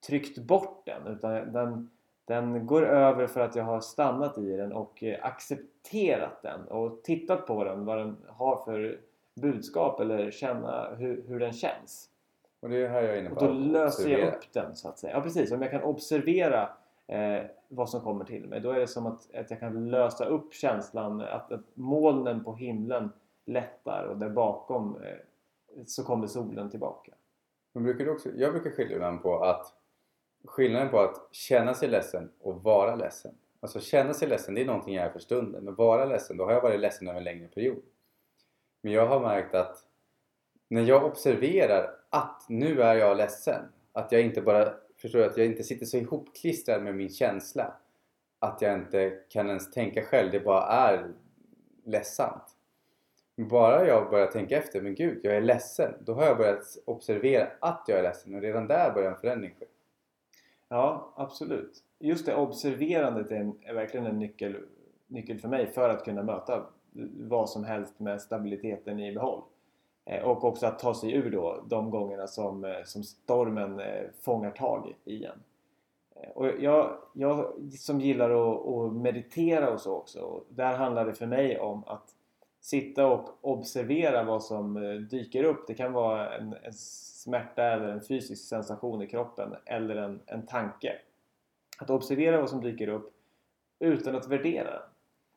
tryckt 0.06 0.38
bort 0.38 0.82
den 0.86 1.06
utan 1.06 1.52
den, 1.52 1.90
den 2.24 2.66
går 2.66 2.86
över 2.86 3.26
för 3.26 3.40
att 3.40 3.56
jag 3.56 3.64
har 3.64 3.80
stannat 3.80 4.38
i 4.38 4.56
den 4.56 4.72
och 4.72 5.02
eh, 5.02 5.24
accepterat 5.24 6.42
den 6.42 6.68
och 6.68 7.04
tittat 7.04 7.46
på 7.46 7.64
den, 7.64 7.84
vad 7.84 7.98
den 7.98 8.16
har 8.28 8.64
för 8.64 9.00
budskap 9.34 10.00
eller 10.00 10.30
känna 10.30 10.94
hur, 10.94 11.24
hur 11.26 11.40
den 11.40 11.52
känns. 11.52 12.08
Och 12.60 12.68
det 12.68 12.76
är 12.76 12.88
här 12.88 13.02
jag 13.02 13.14
är 13.14 13.20
inne 13.20 13.30
på 13.30 13.36
Och 13.36 13.46
då 13.46 13.52
löser 13.52 14.10
jag 14.10 14.34
upp 14.34 14.52
den 14.52 14.76
så 14.76 14.88
att 14.88 14.98
säga. 14.98 15.12
Ja 15.12 15.20
precis, 15.20 15.52
om 15.52 15.62
jag 15.62 15.70
kan 15.70 15.82
observera 15.82 16.68
eh, 17.06 17.42
vad 17.68 17.90
som 17.90 18.00
kommer 18.00 18.24
till 18.24 18.46
mig. 18.46 18.60
Då 18.60 18.70
är 18.70 18.80
det 18.80 18.86
som 18.86 19.06
att, 19.06 19.34
att 19.34 19.50
jag 19.50 19.60
kan 19.60 19.90
lösa 19.90 20.24
upp 20.24 20.54
känslan 20.54 21.20
att, 21.20 21.52
att 21.52 21.64
molnen 21.74 22.44
på 22.44 22.54
himlen 22.54 23.12
lättar 23.44 24.04
och 24.04 24.18
där 24.18 24.30
bakom 24.30 24.96
eh, 24.96 25.16
så 25.86 26.04
kommer 26.04 26.26
solen 26.26 26.70
tillbaka. 26.70 27.12
Men 27.72 27.82
brukar 27.82 28.04
du 28.04 28.10
också, 28.10 28.28
jag 28.36 28.52
brukar 28.52 28.70
skilja 28.70 28.96
ibland 28.96 29.22
på 29.22 29.44
att 29.44 29.74
skillnaden 30.44 30.88
på 30.88 31.00
att 31.00 31.28
känna 31.32 31.74
sig 31.74 31.88
ledsen 31.88 32.30
och 32.40 32.62
vara 32.62 32.96
ledsen. 32.96 33.34
Alltså 33.60 33.80
känna 33.80 34.14
sig 34.14 34.28
ledsen, 34.28 34.54
det 34.54 34.60
är 34.60 34.66
någonting 34.66 34.94
jag 34.94 35.06
är 35.06 35.10
för 35.10 35.18
stunden. 35.18 35.64
Men 35.64 35.74
vara 35.74 36.04
ledsen, 36.04 36.36
då 36.36 36.44
har 36.44 36.52
jag 36.52 36.60
varit 36.60 36.80
ledsen 36.80 37.08
över 37.08 37.18
en 37.18 37.24
längre 37.24 37.48
period. 37.48 37.82
Men 38.80 38.92
jag 38.92 39.06
har 39.06 39.20
märkt 39.20 39.54
att 39.54 39.76
när 40.68 40.82
jag 40.82 41.04
observerar 41.04 41.90
att 42.10 42.46
nu 42.48 42.82
är 42.82 42.94
jag 42.94 43.16
ledsen. 43.16 43.62
Att 43.92 44.12
jag 44.12 44.22
inte 44.22 44.42
bara, 44.42 44.74
förstår 45.02 45.18
du, 45.18 45.24
att 45.24 45.36
jag 45.36 45.46
inte 45.46 45.62
sitter 45.62 45.86
så 45.86 45.96
ihopklistrad 45.96 46.82
med 46.82 46.94
min 46.94 47.08
känsla. 47.08 47.76
Att 48.38 48.62
jag 48.62 48.74
inte 48.74 49.10
kan 49.28 49.48
ens 49.48 49.70
tänka 49.70 50.02
själv, 50.02 50.32
det 50.32 50.40
bara 50.40 50.66
är 50.66 51.12
ledsamt. 51.84 52.56
Bara 53.36 53.86
jag 53.86 54.10
börjar 54.10 54.26
tänka 54.26 54.58
efter, 54.58 54.80
men 54.80 54.94
gud, 54.94 55.20
jag 55.22 55.36
är 55.36 55.40
ledsen. 55.40 55.94
Då 56.00 56.14
har 56.14 56.24
jag 56.24 56.36
börjat 56.36 56.78
observera 56.84 57.48
att 57.60 57.84
jag 57.86 57.98
är 57.98 58.02
ledsen 58.02 58.34
och 58.34 58.40
redan 58.40 58.66
där 58.66 58.94
börjar 58.94 59.10
en 59.10 59.16
förändring 59.16 59.54
ske. 59.60 59.66
Ja, 60.68 61.12
absolut. 61.16 61.84
Just 61.98 62.26
det 62.26 62.34
observerandet 62.34 63.30
är, 63.30 63.36
en, 63.36 63.58
är 63.62 63.74
verkligen 63.74 64.06
en 64.06 64.18
nyckel, 64.18 64.56
nyckel 65.06 65.38
för 65.38 65.48
mig 65.48 65.66
för 65.66 65.88
att 65.88 66.04
kunna 66.04 66.22
möta 66.22 66.66
vad 67.20 67.50
som 67.50 67.64
helst 67.64 68.00
med 68.00 68.20
stabiliteten 68.20 69.00
i 69.00 69.12
behåll. 69.12 69.42
Eh, 70.04 70.22
och 70.22 70.44
också 70.44 70.66
att 70.66 70.78
ta 70.78 70.94
sig 70.94 71.12
ur 71.12 71.30
då 71.30 71.64
de 71.68 71.90
gångerna 71.90 72.26
som, 72.26 72.64
eh, 72.64 72.84
som 72.84 73.02
stormen 73.02 73.80
eh, 73.80 74.04
fångar 74.20 74.50
tag 74.50 74.94
i 75.04 75.24
en. 75.24 75.42
Och 76.34 76.46
jag, 76.60 76.96
jag 77.12 77.52
som 77.78 78.00
gillar 78.00 78.30
att, 78.30 78.66
att 78.66 78.92
meditera 78.92 79.70
och 79.70 79.80
så 79.80 79.94
också, 79.94 80.20
och 80.20 80.46
där 80.48 80.76
handlar 80.76 81.06
det 81.06 81.14
för 81.14 81.26
mig 81.26 81.60
om 81.60 81.84
att 81.86 82.14
sitta 82.60 83.06
och 83.06 83.38
observera 83.40 84.24
vad 84.24 84.42
som 84.44 84.74
dyker 85.10 85.44
upp. 85.44 85.66
Det 85.66 85.74
kan 85.74 85.92
vara 85.92 86.36
en, 86.36 86.56
en 86.62 86.72
smärta 86.72 87.62
eller 87.62 87.88
en 87.88 88.00
fysisk 88.00 88.48
sensation 88.48 89.02
i 89.02 89.06
kroppen 89.06 89.54
eller 89.64 89.96
en, 89.96 90.20
en 90.26 90.46
tanke. 90.46 90.98
Att 91.78 91.90
observera 91.90 92.40
vad 92.40 92.50
som 92.50 92.60
dyker 92.60 92.88
upp 92.88 93.12
utan 93.78 94.16
att 94.16 94.28
värdera 94.28 94.70
den. 94.70 94.82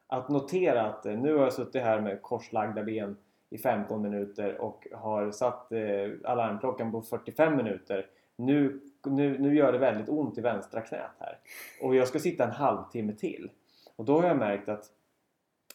Att 0.07 0.29
notera 0.29 0.85
att 0.85 1.05
nu 1.05 1.35
har 1.35 1.43
jag 1.43 1.53
suttit 1.53 1.81
här 1.81 2.01
med 2.01 2.21
korslagda 2.21 2.83
ben 2.83 3.17
i 3.55 3.57
15 3.57 4.01
minuter 4.01 4.61
och 4.61 4.87
har 4.93 5.31
satt 5.31 5.71
eh, 5.71 6.31
alarmklockan 6.31 6.91
på 6.91 7.01
45 7.01 7.55
minuter. 7.55 8.07
Nu, 8.35 8.81
nu, 9.05 9.39
nu 9.39 9.55
gör 9.55 9.71
det 9.71 9.77
väldigt 9.77 10.09
ont 10.09 10.37
i 10.37 10.41
vänstra 10.41 10.81
knät 10.81 11.11
här. 11.19 11.37
Och 11.81 11.95
jag 11.95 12.07
ska 12.07 12.19
sitta 12.19 12.43
en 12.43 12.51
halvtimme 12.51 13.13
till. 13.13 13.51
Och 13.95 14.05
då 14.05 14.21
har 14.21 14.27
jag 14.27 14.37
märkt 14.37 14.69
att 14.69 14.85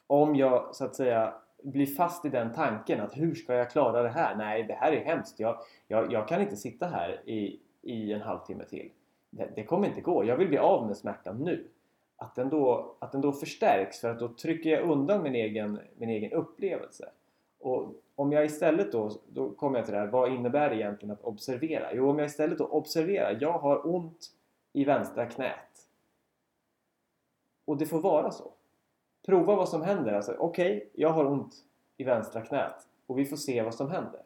om 0.07 0.37
jag 0.37 0.75
så 0.75 0.85
att 0.85 0.97
säga 0.97 1.35
blir 1.63 1.87
fast 1.87 2.25
i 2.25 2.29
den 2.29 2.53
tanken 2.53 3.01
att 3.01 3.17
hur 3.17 3.35
ska 3.35 3.55
jag 3.55 3.71
klara 3.71 4.03
det 4.03 4.09
här? 4.09 4.37
Nej, 4.37 4.63
det 4.63 4.75
här 4.75 4.93
är 4.93 5.05
hemskt. 5.05 5.41
Jag, 5.41 5.59
jag, 5.89 6.13
jag 6.13 6.29
kan 6.29 6.41
inte 6.41 6.57
sitta 6.57 6.87
här 6.87 7.29
i, 7.29 7.61
i 7.83 8.13
en 8.13 8.21
halvtimme 8.21 8.65
till. 8.65 8.91
Det, 9.31 9.53
det 9.57 9.65
kommer 9.65 9.89
inte 9.89 10.01
gå. 10.01 10.25
Jag 10.25 10.37
vill 10.37 10.49
bli 10.49 10.59
av 10.59 10.87
med 10.87 10.97
smärtan 10.97 11.37
nu. 11.37 11.69
Att 12.17 12.35
den, 12.35 12.49
då, 12.49 12.97
att 12.99 13.13
den 13.13 13.21
då 13.21 13.33
förstärks 13.33 14.01
för 14.01 14.11
att 14.11 14.19
då 14.19 14.29
trycker 14.29 14.71
jag 14.71 14.91
undan 14.91 15.23
min 15.23 15.35
egen, 15.35 15.81
min 15.97 16.09
egen 16.09 16.33
upplevelse. 16.33 17.11
Och 17.61 17.95
om 18.15 18.33
jag 18.33 18.45
istället 18.45 18.93
då, 18.93 19.11
då 19.29 19.51
kommer 19.51 19.79
jag 19.79 19.87
till 19.87 19.95
det 19.95 20.01
här, 20.01 20.07
vad 20.07 20.33
innebär 20.33 20.71
det 20.71 20.77
egentligen 20.77 21.13
att 21.13 21.25
observera? 21.25 21.95
Jo, 21.95 22.11
om 22.11 22.19
jag 22.19 22.27
istället 22.27 22.59
då 22.59 22.67
observerar, 22.67 23.39
jag 23.41 23.59
har 23.59 23.95
ont 23.95 24.33
i 24.73 24.85
vänstra 24.85 25.27
knät. 25.27 25.89
Och 27.65 27.77
det 27.77 27.87
får 27.87 28.01
vara 28.01 28.31
så. 28.31 28.53
Prova 29.27 29.57
vad 29.57 29.69
som 29.69 29.83
händer. 29.83 30.13
Alltså, 30.13 30.33
Okej, 30.39 30.91
jag 30.93 31.11
har 31.11 31.25
ont 31.25 31.55
i 31.97 32.05
vänstra 32.05 32.41
knät 32.41 32.87
och 33.07 33.19
vi 33.19 33.25
får 33.25 33.37
se 33.37 33.63
vad 33.63 33.75
som 33.75 33.91
händer. 33.91 34.23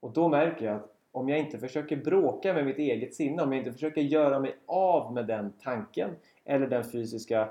Och 0.00 0.12
då 0.12 0.28
märker 0.28 0.66
jag 0.66 0.76
att 0.76 0.94
om 1.12 1.28
jag 1.28 1.38
inte 1.38 1.58
försöker 1.58 1.96
bråka 1.96 2.54
med 2.54 2.66
mitt 2.66 2.78
eget 2.78 3.14
sinne, 3.14 3.42
om 3.42 3.52
jag 3.52 3.58
inte 3.60 3.72
försöker 3.72 4.00
göra 4.00 4.40
mig 4.40 4.56
av 4.66 5.12
med 5.12 5.26
den 5.26 5.52
tanken 5.60 6.10
eller 6.44 6.66
den 6.66 6.84
fysiska 6.84 7.48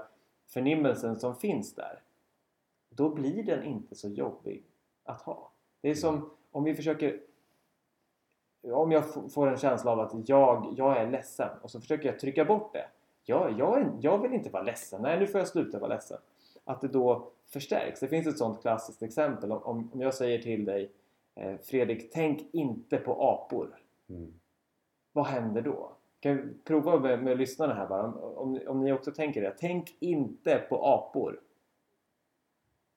förnimmelsen 0.48 1.20
som 1.20 1.36
finns 1.36 1.76
där, 1.76 2.00
då 2.90 3.10
blir 3.10 3.44
den 3.44 3.64
inte 3.64 3.96
så 3.96 4.10
jobbig 4.10 4.64
att 5.04 5.22
ha. 5.22 5.52
Det 5.82 5.90
är 5.90 5.96
som 5.96 6.30
om 6.52 6.64
vi 6.64 6.76
försöker 6.76 7.20
om 8.64 8.92
jag 8.92 9.32
får 9.34 9.48
en 9.48 9.58
känsla 9.58 9.92
av 9.92 10.00
att 10.00 10.30
jag, 10.30 10.74
jag 10.78 10.98
är 10.98 11.12
ledsen 11.12 11.50
och 11.62 11.72
så 11.72 11.82
försöker 11.82 12.10
jag 12.10 12.20
trycka 12.20 12.46
bort 12.46 12.74
det. 12.74 12.86
Jag, 13.24 13.60
jag, 13.60 13.98
jag 14.02 14.18
vill 14.18 14.34
inte 14.34 14.50
vara 14.50 14.64
ledsen. 14.64 15.02
Nej, 15.02 15.20
nu 15.20 15.28
får 15.28 15.40
jag 15.40 15.48
sluta 15.48 15.80
vara 15.80 15.94
ledsen. 15.94 16.18
Att 16.64 16.82
det 16.82 16.88
då 16.88 17.32
förstärks. 17.48 18.00
Det 18.00 18.08
finns 18.08 18.28
ett 18.28 18.38
sånt 18.38 18.62
klassiskt 18.62 19.04
exempel. 19.04 19.52
Om, 19.52 19.90
om 19.94 20.02
jag 20.02 20.14
säger 20.14 20.42
till 20.42 20.66
dig 20.66 20.92
eh, 21.36 21.58
Fredrik, 21.58 22.12
tänk 22.12 22.54
inte 22.54 22.98
på 22.98 23.14
apor. 23.14 23.80
Mm. 24.10 24.34
Vad 25.12 25.26
händer 25.26 25.62
då? 25.62 25.92
Kan 26.20 26.38
vi 26.38 26.54
prova 26.64 27.00
med, 27.00 27.24
med 27.24 27.38
lyssnarna 27.38 27.74
här 27.74 27.88
bara? 27.88 28.04
Om, 28.04 28.16
om, 28.36 28.60
om 28.68 28.84
ni 28.84 28.94
också 28.94 29.12
tänker 29.12 29.42
det. 29.42 29.56
Tänk 29.60 29.96
inte 30.00 30.58
på 30.70 30.86
apor. 30.86 31.40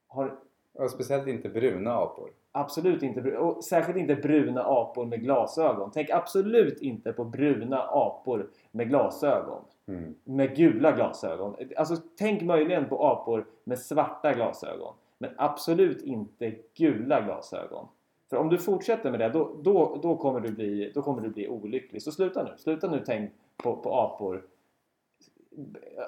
Har, 0.07 0.39
Och 0.75 0.91
speciellt 0.91 1.27
inte 1.27 1.49
bruna 1.49 1.95
apor. 1.95 2.31
Absolut 2.53 3.03
inte, 3.03 3.37
och 3.37 3.65
särskilt 3.65 3.99
inte 3.99 4.15
bruna 4.15 4.63
apor 4.63 5.07
med 5.07 5.21
glasögon. 5.21 5.91
Tänk 5.95 6.11
absolut 6.11 6.81
inte 6.81 7.13
på 7.13 7.25
bruna 7.25 7.83
apor 7.83 8.51
med 8.71 8.89
glasögon. 8.89 9.63
Mm. 9.87 10.15
Med 10.25 10.57
gula 10.57 10.93
glasögon. 10.93 11.57
Alltså 11.77 11.97
tänk 12.19 12.43
möjligen 12.43 12.89
på 12.89 13.07
apor 13.07 13.47
med 13.65 13.79
svarta 13.79 14.33
glasögon. 14.33 14.95
Men 15.19 15.31
absolut 15.37 16.03
inte 16.03 16.55
gula 16.75 17.21
glasögon. 17.21 17.87
För 18.31 18.37
om 18.37 18.49
du 18.49 18.59
fortsätter 18.59 19.11
med 19.11 19.21
det 19.21 19.29
då, 19.29 19.57
då, 19.63 19.99
då, 20.03 20.17
kommer, 20.17 20.41
du 20.41 20.53
bli, 20.53 20.93
då 20.95 21.03
kommer 21.03 21.23
du 21.23 21.29
bli 21.29 21.49
olycklig. 21.49 22.03
Så 22.03 22.13
sluta 22.13 22.43
nu. 22.43 22.51
Sluta 22.57 22.91
nu 22.91 23.03
tänk 23.07 23.31
på, 23.57 23.77
på 23.77 23.95
apor. 23.95 24.43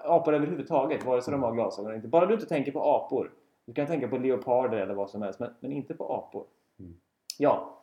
Apor 0.05 0.35
överhuvudtaget, 0.35 1.05
vare 1.05 1.23
sig 1.23 1.33
de 1.33 1.43
har 1.43 1.53
glasögon 1.53 1.87
eller 1.87 1.97
inte. 1.97 2.09
Bara 2.09 2.27
du 2.27 2.35
inte 2.35 2.47
tänker 2.47 2.73
på 2.73 2.83
apor. 2.83 3.31
Du 3.67 3.73
kan 3.73 3.87
tänka 3.87 4.09
på 4.09 4.19
leoparder 4.19 4.79
eller 4.79 4.95
vad 4.95 5.11
som 5.11 5.23
helst, 5.23 5.41
men, 5.41 5.51
men 5.61 5.73
inte 5.73 5.95
på 5.95 6.15
apor. 6.15 6.45
Mm. 6.79 6.95
Ja, 7.39 7.83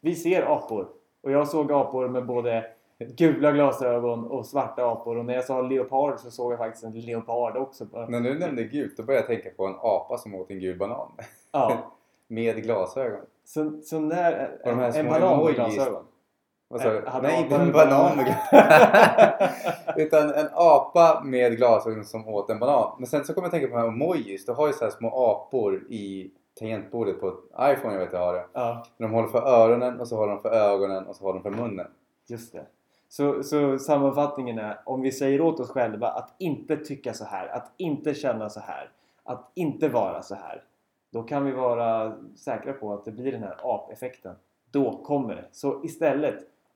vi 0.00 0.14
ser 0.14 0.42
apor. 0.42 0.88
Och 1.22 1.30
jag 1.30 1.48
såg 1.48 1.72
apor 1.72 2.08
med 2.08 2.26
både 2.26 2.70
gula 2.98 3.52
glasögon 3.52 4.24
och 4.24 4.46
svarta 4.46 4.90
apor. 4.90 5.18
Och 5.18 5.24
när 5.24 5.34
jag 5.34 5.44
sa 5.44 5.62
leopard 5.62 6.20
så 6.20 6.30
såg 6.30 6.52
jag 6.52 6.58
faktiskt 6.58 6.84
en 6.84 7.00
leopard 7.00 7.56
också. 7.56 7.86
När 8.08 8.20
du 8.20 8.38
nämnde 8.38 8.64
gult, 8.64 8.96
då 8.96 9.02
började 9.02 9.32
jag 9.32 9.42
tänka 9.42 9.56
på 9.56 9.66
en 9.66 9.74
apa 9.82 10.18
som 10.18 10.34
åt 10.34 10.50
en 10.50 10.60
gul 10.60 10.78
banan. 10.78 11.12
Ja, 11.52 11.92
Med 12.26 12.62
glasögon. 12.62 13.20
så, 13.44 13.80
så 13.82 14.00
när... 14.00 14.60
En 14.64 14.92
små 14.92 15.10
banan 15.10 15.44
med 15.44 15.54
glasögon. 15.54 16.04
Vad 16.72 16.80
sa 16.80 16.90
du? 16.90 16.96
Eh, 16.98 17.18
Nej, 17.22 17.42
inte 17.42 17.56
en 17.56 17.72
banan 17.72 18.16
med 18.16 18.36
Utan 19.96 20.34
en 20.34 20.48
apa 20.54 21.20
med 21.24 21.56
glasögon 21.56 22.04
som 22.04 22.28
åt 22.28 22.50
en 22.50 22.58
banan. 22.58 22.96
Men 22.98 23.06
sen 23.06 23.24
så 23.24 23.34
kommer 23.34 23.46
jag 23.46 23.52
tänka 23.52 23.66
på 23.66 23.74
de 23.76 23.80
här 23.80 23.88
emojis. 23.88 24.46
Du 24.46 24.52
har 24.52 24.66
ju 24.66 24.72
så 24.72 24.84
här 24.84 24.90
små 24.90 25.08
apor 25.30 25.74
i 25.88 26.30
tangentbordet 26.58 27.20
på 27.20 27.34
iPhone, 27.60 27.94
jag 27.94 28.00
vet 28.00 28.12
jag 28.12 28.20
har 28.20 28.32
det. 28.34 28.44
Ja, 28.52 28.84
De 28.98 29.10
håller 29.12 29.28
för 29.28 29.42
öronen 29.48 30.00
och 30.00 30.08
så 30.08 30.16
håller 30.16 30.32
de 30.32 30.42
för 30.42 30.50
ögonen 30.50 31.06
och 31.06 31.16
så 31.16 31.24
håller 31.24 31.40
de 31.40 31.42
för 31.50 31.62
munnen. 31.62 31.86
just 32.26 32.52
det. 32.52 32.66
Så, 33.08 33.42
så 33.42 33.78
sammanfattningen 33.78 34.58
är 34.58 34.80
om 34.84 35.00
vi 35.02 35.12
säger 35.12 35.40
åt 35.40 35.60
oss 35.60 35.70
själva 35.70 36.08
att 36.08 36.34
inte 36.38 36.76
tycka 36.76 37.12
så 37.12 37.24
här, 37.24 37.48
att 37.48 37.72
inte 37.76 38.14
känna 38.14 38.48
så 38.48 38.60
här, 38.60 38.90
att 39.24 39.50
inte 39.54 39.88
vara 39.88 40.22
så 40.22 40.34
här. 40.34 40.62
då 41.12 41.22
kan 41.22 41.44
vi 41.44 41.52
vara 41.52 42.12
säkra 42.36 42.72
på 42.72 42.92
att 42.92 43.04
det 43.04 43.10
blir 43.10 43.32
den 43.32 43.42
här 43.42 43.56
ap-effekten. 43.62 44.34
Då 44.70 45.02
kommer 45.04 45.34
det. 45.34 45.44
Så 45.52 45.84
istället 45.84 46.34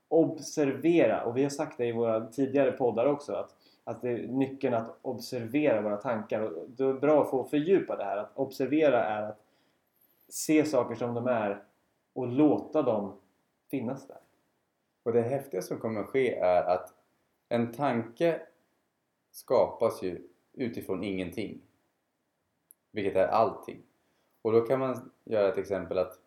observera 0.09 1.25
och 1.25 1.37
vi 1.37 1.43
har 1.43 1.51
sagt 1.51 1.79
det 1.79 1.87
i 1.87 1.93
våra 1.93 2.27
tidigare 2.27 2.73
poddar 2.73 3.07
också 3.07 3.33
att, 3.33 3.57
att 3.85 4.03
det 4.03 4.11
är 4.11 4.29
nyckeln 4.29 4.75
att 4.75 4.99
observera 5.03 5.83
våra 5.83 5.97
tankar 5.97 6.41
och 6.41 6.69
det 6.69 6.85
är 6.85 6.93
bra 6.93 7.23
att 7.23 7.31
få 7.31 7.45
fördjupa 7.45 7.97
det 7.97 8.05
här 8.05 8.17
att 8.17 8.39
observera 8.39 9.05
är 9.05 9.23
att 9.23 9.41
se 10.29 10.65
saker 10.65 10.95
som 10.95 11.15
de 11.15 11.27
är 11.27 11.63
och 12.13 12.27
låta 12.27 12.83
dem 12.83 13.13
finnas 13.71 14.07
där. 14.07 14.19
Och 15.03 15.13
det 15.13 15.23
häftiga 15.23 15.63
som 15.63 15.79
kommer 15.79 16.01
att 16.01 16.07
ske 16.07 16.35
är 16.35 16.63
att 16.63 16.95
en 17.49 17.73
tanke 17.73 18.41
skapas 19.31 20.03
ju 20.03 20.29
utifrån 20.53 21.05
ingenting. 21.05 21.61
Vilket 22.91 23.17
är 23.17 23.27
allting. 23.27 23.83
Och 24.43 24.53
då 24.53 24.61
kan 24.61 24.81
man 24.81 25.11
göra 25.25 25.49
ett 25.49 25.59
exempel 25.59 25.99
att 25.99 26.19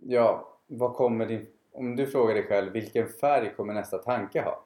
ja, 0.00 0.58
vad 0.66 0.94
kommer 0.94 1.26
din, 1.26 1.46
om 1.74 1.96
du 1.96 2.06
frågar 2.06 2.34
dig 2.34 2.42
själv 2.46 2.72
vilken 2.72 3.08
färg 3.08 3.54
kommer 3.54 3.74
nästa 3.74 3.98
tanke 3.98 4.42
ha? 4.42 4.64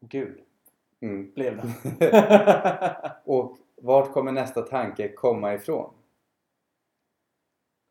Gud, 0.00 0.40
Mm. 1.00 1.32
blev 1.34 1.56
det. 1.56 3.12
Och 3.24 3.58
vart 3.76 4.12
kommer 4.12 4.32
nästa 4.32 4.62
tanke 4.62 5.08
komma 5.12 5.54
ifrån? 5.54 5.94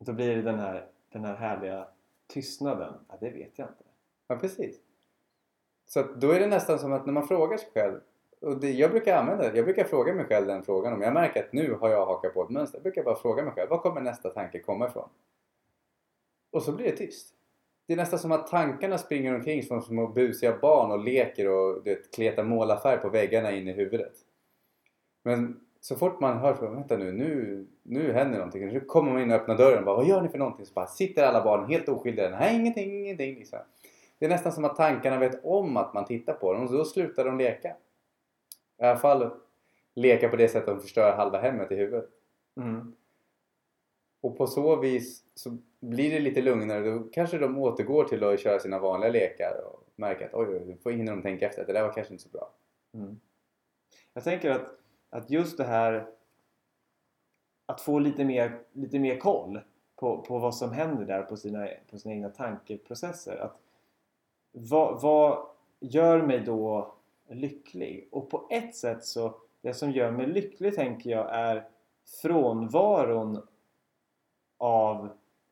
Då 0.05 0.13
blir 0.13 0.35
det 0.35 0.41
den 0.41 0.59
här, 0.59 0.87
den 1.09 1.25
här 1.25 1.35
härliga 1.35 1.87
tystnaden. 2.27 2.93
Ja, 3.09 3.17
det 3.19 3.29
vet 3.29 3.59
jag 3.59 3.67
inte. 3.67 3.83
Ja, 4.27 4.35
precis. 4.35 4.79
Så 5.85 5.99
att 5.99 6.21
då 6.21 6.31
är 6.31 6.39
det 6.39 6.47
nästan 6.47 6.79
som 6.79 6.93
att 6.93 7.05
när 7.05 7.13
man 7.13 7.27
frågar 7.27 7.57
sig 7.57 7.69
själv 7.73 7.99
och 8.41 8.59
det, 8.59 8.71
jag 8.71 8.91
brukar 8.91 9.17
använda 9.17 9.49
det. 9.51 9.57
Jag 9.57 9.65
brukar 9.65 9.83
fråga 9.83 10.13
mig 10.13 10.25
själv 10.25 10.47
den 10.47 10.63
frågan. 10.63 10.93
Om 10.93 11.01
jag 11.01 11.13
märker 11.13 11.43
att 11.43 11.53
nu 11.53 11.73
har 11.73 11.89
jag 11.89 12.05
hakat 12.05 12.33
på 12.33 12.43
ett 12.43 12.49
mönster. 12.49 12.77
Jag 12.77 12.83
brukar 12.83 13.03
bara 13.03 13.15
fråga 13.15 13.43
mig 13.43 13.53
själv. 13.53 13.69
Var 13.69 13.77
kommer 13.77 14.01
nästa 14.01 14.29
tanke 14.29 14.59
komma 14.59 14.87
ifrån? 14.87 15.09
Och 16.57 16.63
så 16.63 16.71
blir 16.71 16.85
det 16.85 16.97
tyst. 16.97 17.33
Det 17.87 17.93
är 17.93 17.97
nästan 17.97 18.19
som 18.19 18.31
att 18.31 18.47
tankarna 18.47 18.97
springer 18.97 19.35
omkring 19.35 19.63
som 19.63 19.81
små 19.81 20.07
busiga 20.07 20.57
barn 20.61 20.91
och 20.91 21.03
leker 21.03 21.49
och 21.49 21.83
du 21.83 21.95
vet, 21.95 22.13
kletar 22.15 22.43
målarfärg 22.43 22.97
på 22.97 23.09
väggarna 23.09 23.51
in 23.51 23.67
i 23.67 23.73
huvudet. 23.73 24.13
Men 25.23 25.59
så 25.81 25.95
fort 25.95 26.19
man 26.19 26.37
hör 26.37 26.55
så, 26.55 26.69
vänta 26.69 26.97
nu, 26.97 27.11
nu, 27.11 27.65
nu 27.83 28.13
händer 28.13 28.37
någonting. 28.37 28.67
Nu 28.67 28.79
kommer 28.79 29.11
man 29.11 29.21
in 29.21 29.31
och 29.31 29.37
öppnar 29.37 29.57
dörren 29.57 29.79
och 29.79 29.85
bara, 29.85 29.95
vad 29.95 30.07
gör 30.07 30.21
ni 30.21 30.29
för 30.29 30.37
någonting? 30.37 30.65
Så 30.65 30.73
bara 30.73 30.87
sitter 30.87 31.23
alla 31.23 31.43
barn 31.43 31.69
helt 31.69 31.89
oskyldiga. 31.89 32.29
Nej, 32.29 32.59
ingenting, 32.59 32.99
ingenting. 32.99 33.35
Liksom. 33.35 33.59
Det 34.19 34.25
är 34.25 34.29
nästan 34.29 34.51
som 34.51 34.65
att 34.65 34.75
tankarna 34.75 35.19
vet 35.19 35.45
om 35.45 35.77
att 35.77 35.93
man 35.93 36.05
tittar 36.05 36.33
på 36.33 36.53
dem 36.53 36.63
och 36.63 36.73
då 36.73 36.85
slutar 36.85 37.25
de 37.25 37.37
leka. 37.37 37.75
I 38.81 38.83
alla 38.83 38.97
fall 38.97 39.31
leka 39.95 40.29
på 40.29 40.35
det 40.35 40.47
sättet 40.47 40.69
att 40.69 40.75
de 40.75 40.81
förstör 40.81 41.15
halva 41.15 41.37
hemmet 41.37 41.71
i 41.71 41.75
huvudet. 41.75 42.09
Mm. 42.57 42.93
Och 44.21 44.37
på 44.37 44.47
så 44.47 44.75
vis 44.75 45.23
så 45.35 45.57
blir 45.79 46.11
det 46.11 46.19
lite 46.19 46.41
lugnare. 46.41 46.91
Då 46.91 46.99
kanske 46.99 47.37
de 47.37 47.57
återgår 47.57 48.03
till 48.03 48.23
att 48.23 48.39
köra 48.39 48.59
sina 48.59 48.79
vanliga 48.79 49.11
lekar 49.11 49.63
och 49.65 49.83
märker 49.95 50.25
att 50.25 50.33
oj, 50.33 50.47
oj, 50.47 50.77
då 50.83 50.89
hinner 50.89 51.11
de 51.11 51.21
tänka 51.21 51.49
efter. 51.49 51.65
Det 51.65 51.73
där 51.73 51.83
var 51.83 51.93
kanske 51.93 52.13
inte 52.13 52.23
så 52.23 52.29
bra. 52.29 52.53
Mm. 52.93 53.19
Jag 54.13 54.23
tänker 54.23 54.51
att, 54.51 54.73
att 55.09 55.29
just 55.29 55.57
det 55.57 55.63
här 55.63 56.07
att 57.65 57.81
få 57.81 57.99
lite 57.99 58.25
mer, 58.25 58.59
lite 58.73 58.99
mer 58.99 59.19
koll 59.19 59.59
på, 59.95 60.21
på 60.21 60.39
vad 60.39 60.55
som 60.55 60.71
händer 60.71 61.05
där 61.05 61.21
på 61.21 61.37
sina, 61.37 61.67
på 61.91 61.97
sina 61.97 62.15
egna 62.15 62.29
tankeprocesser. 62.29 63.37
Att, 63.37 63.57
vad, 64.51 65.01
vad 65.01 65.47
gör 65.79 66.21
mig 66.21 66.39
då 66.39 66.93
lycklig? 67.29 68.07
Och 68.11 68.29
på 68.29 68.47
ett 68.49 68.75
sätt 68.75 69.03
så 69.03 69.35
det 69.61 69.73
som 69.73 69.91
gör 69.91 70.11
mig 70.11 70.27
lycklig 70.27 70.75
tänker 70.75 71.09
jag 71.09 71.35
är 71.35 71.67
frånvaron 72.21 73.47
av 74.57 75.09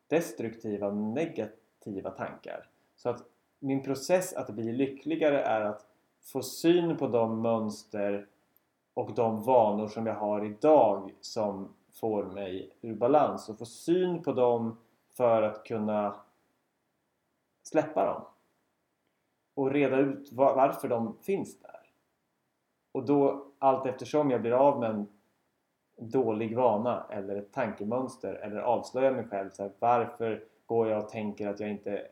destruktiva, 0.08 0.92
negativa 0.92 2.10
tankar. 2.10 2.70
Så 2.96 3.10
att 3.10 3.24
min 3.60 3.84
process 3.84 4.34
att 4.34 4.50
bli 4.50 4.72
lyckligare 4.72 5.42
är 5.42 5.62
att 5.62 5.86
få 6.22 6.42
syn 6.42 6.98
på 6.98 7.08
de 7.08 7.42
mönster 7.42 8.28
och 8.94 9.14
de 9.14 9.44
vanor 9.44 9.88
som 9.88 10.06
jag 10.06 10.16
har 10.16 10.46
idag 10.46 11.14
som 11.22 11.74
får 11.94 12.24
mig 12.24 12.72
ur 12.82 12.96
balans 12.96 13.50
och 13.50 13.58
få 13.58 13.66
syn 13.66 14.24
på 14.24 14.34
dem 14.34 14.78
för 15.10 15.42
att 15.42 15.64
kunna 15.64 16.16
släppa 17.64 18.06
dem 18.06 18.22
och 19.54 19.72
reda 19.72 19.98
ut 19.98 20.30
varför 20.32 20.88
de 20.88 21.18
finns 21.22 21.60
där. 21.60 21.82
Och 22.92 23.06
då 23.06 23.46
allt 23.60 23.86
eftersom 23.86 24.32
jag 24.32 24.42
blir 24.42 24.52
av 24.52 24.80
med 24.80 24.90
en 24.90 25.08
dålig 25.98 26.56
vana 26.56 27.06
eller 27.10 27.36
ett 27.36 27.54
tankemönster 27.54 28.34
eller 28.34 28.58
avslöja 28.58 29.12
mig 29.12 29.24
själv 29.24 29.50
så 29.50 29.64
här, 29.64 29.72
varför 29.80 30.44
går 30.66 30.90
jag 30.90 31.04
och 31.04 31.10
tänker 31.10 31.48
att 31.48 31.60
jag 31.60 31.70
inte 31.70 32.08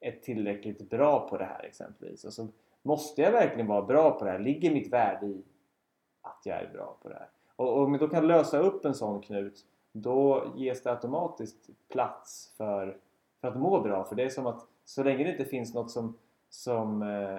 är 0.00 0.12
tillräckligt 0.12 0.90
bra 0.90 1.28
på 1.28 1.36
det 1.36 1.44
här 1.44 1.64
exempelvis. 1.64 2.24
Och 2.24 2.32
så 2.32 2.48
måste 2.82 3.22
jag 3.22 3.32
verkligen 3.32 3.66
vara 3.66 3.82
bra 3.82 4.10
på 4.10 4.24
det 4.24 4.30
här? 4.30 4.38
Ligger 4.38 4.70
mitt 4.70 4.92
värde 4.92 5.26
i 5.26 5.42
att 6.22 6.40
jag 6.44 6.58
är 6.58 6.70
bra 6.72 6.96
på 7.02 7.08
det 7.08 7.14
här? 7.14 7.28
Och 7.56 7.82
om 7.82 7.92
jag 7.92 8.00
då 8.00 8.08
kan 8.08 8.26
lösa 8.26 8.58
upp 8.58 8.84
en 8.84 8.94
sån 8.94 9.20
knut 9.20 9.64
då 9.92 10.52
ges 10.56 10.82
det 10.82 10.90
automatiskt 10.90 11.70
plats 11.88 12.54
för, 12.56 12.96
för 13.40 13.48
att 13.48 13.56
må 13.56 13.80
bra. 13.80 14.04
För 14.04 14.16
det 14.16 14.22
är 14.22 14.28
som 14.28 14.46
att 14.46 14.66
så 14.84 15.02
länge 15.02 15.24
det 15.24 15.30
inte 15.30 15.44
finns 15.44 15.74
något 15.74 15.90
som, 15.90 16.18
som 16.48 17.02
eh, 17.02 17.38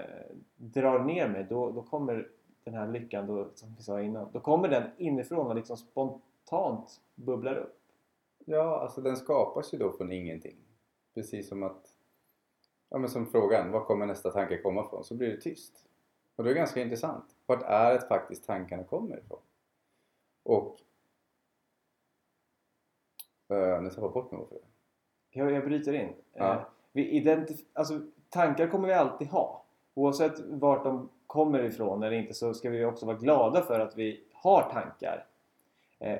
drar 0.55 0.99
ner 0.99 1.27
mig 1.27 1.45
då, 1.49 1.71
då 1.71 1.81
kommer 1.81 2.27
den 2.65 2.73
här 2.73 2.87
lyckan, 2.87 3.27
då, 3.27 3.49
som 3.55 3.75
vi 3.77 3.83
sa 3.83 4.01
innan, 4.01 4.31
då 4.31 4.39
kommer 4.39 4.67
den 4.67 4.83
inifrån 4.97 5.47
och 5.47 5.55
liksom 5.55 5.77
spontant 5.77 7.01
bubblar 7.15 7.55
upp. 7.55 7.79
Ja, 8.45 8.79
alltså 8.79 9.01
den 9.01 9.17
skapas 9.17 9.73
ju 9.73 9.77
då 9.77 9.91
från 9.91 10.11
ingenting. 10.11 10.55
Precis 11.13 11.49
som 11.49 11.63
att, 11.63 11.95
ja 12.89 12.97
men 12.97 13.09
som 13.09 13.25
frågan, 13.25 13.71
var 13.71 13.85
kommer 13.85 14.05
nästa 14.05 14.31
tanke 14.31 14.61
komma 14.61 14.85
ifrån? 14.85 15.03
Så 15.03 15.15
blir 15.15 15.29
det 15.29 15.41
tyst. 15.41 15.87
Och 16.35 16.43
det 16.43 16.49
är 16.49 16.55
ganska 16.55 16.81
intressant. 16.81 17.25
Vart 17.45 17.63
är 17.63 17.93
det 17.93 18.07
faktiskt 18.07 18.45
tankarna 18.45 18.83
kommer 18.83 19.17
ifrån? 19.17 19.39
Och... 20.43 20.77
Uh, 23.51 23.81
nu 23.81 23.89
tappade 23.89 24.07
jag 24.07 24.13
bort 24.13 24.31
mig 24.31 24.41
varför. 24.41 24.57
Jag, 25.29 25.51
jag 25.51 25.65
bryter 25.65 25.93
in. 25.93 26.13
Ja. 26.33 26.53
Eh, 26.53 26.65
vi 26.91 27.21
identif- 27.21 27.65
alltså, 27.73 28.01
tankar 28.29 28.67
kommer 28.67 28.87
vi 28.87 28.93
alltid 28.93 29.27
ha. 29.27 29.63
Oavsett 29.93 30.39
vart 30.39 30.83
de 30.83 31.09
kommer 31.35 31.63
ifrån 31.63 32.03
eller 32.03 32.17
inte 32.17 32.33
så 32.33 32.53
ska 32.53 32.69
vi 32.69 32.85
också 32.85 33.05
vara 33.05 33.17
glada 33.17 33.61
för 33.61 33.79
att 33.79 33.97
vi 33.97 34.23
har 34.33 34.61
tankar. 34.61 35.25
Eh, 35.99 36.19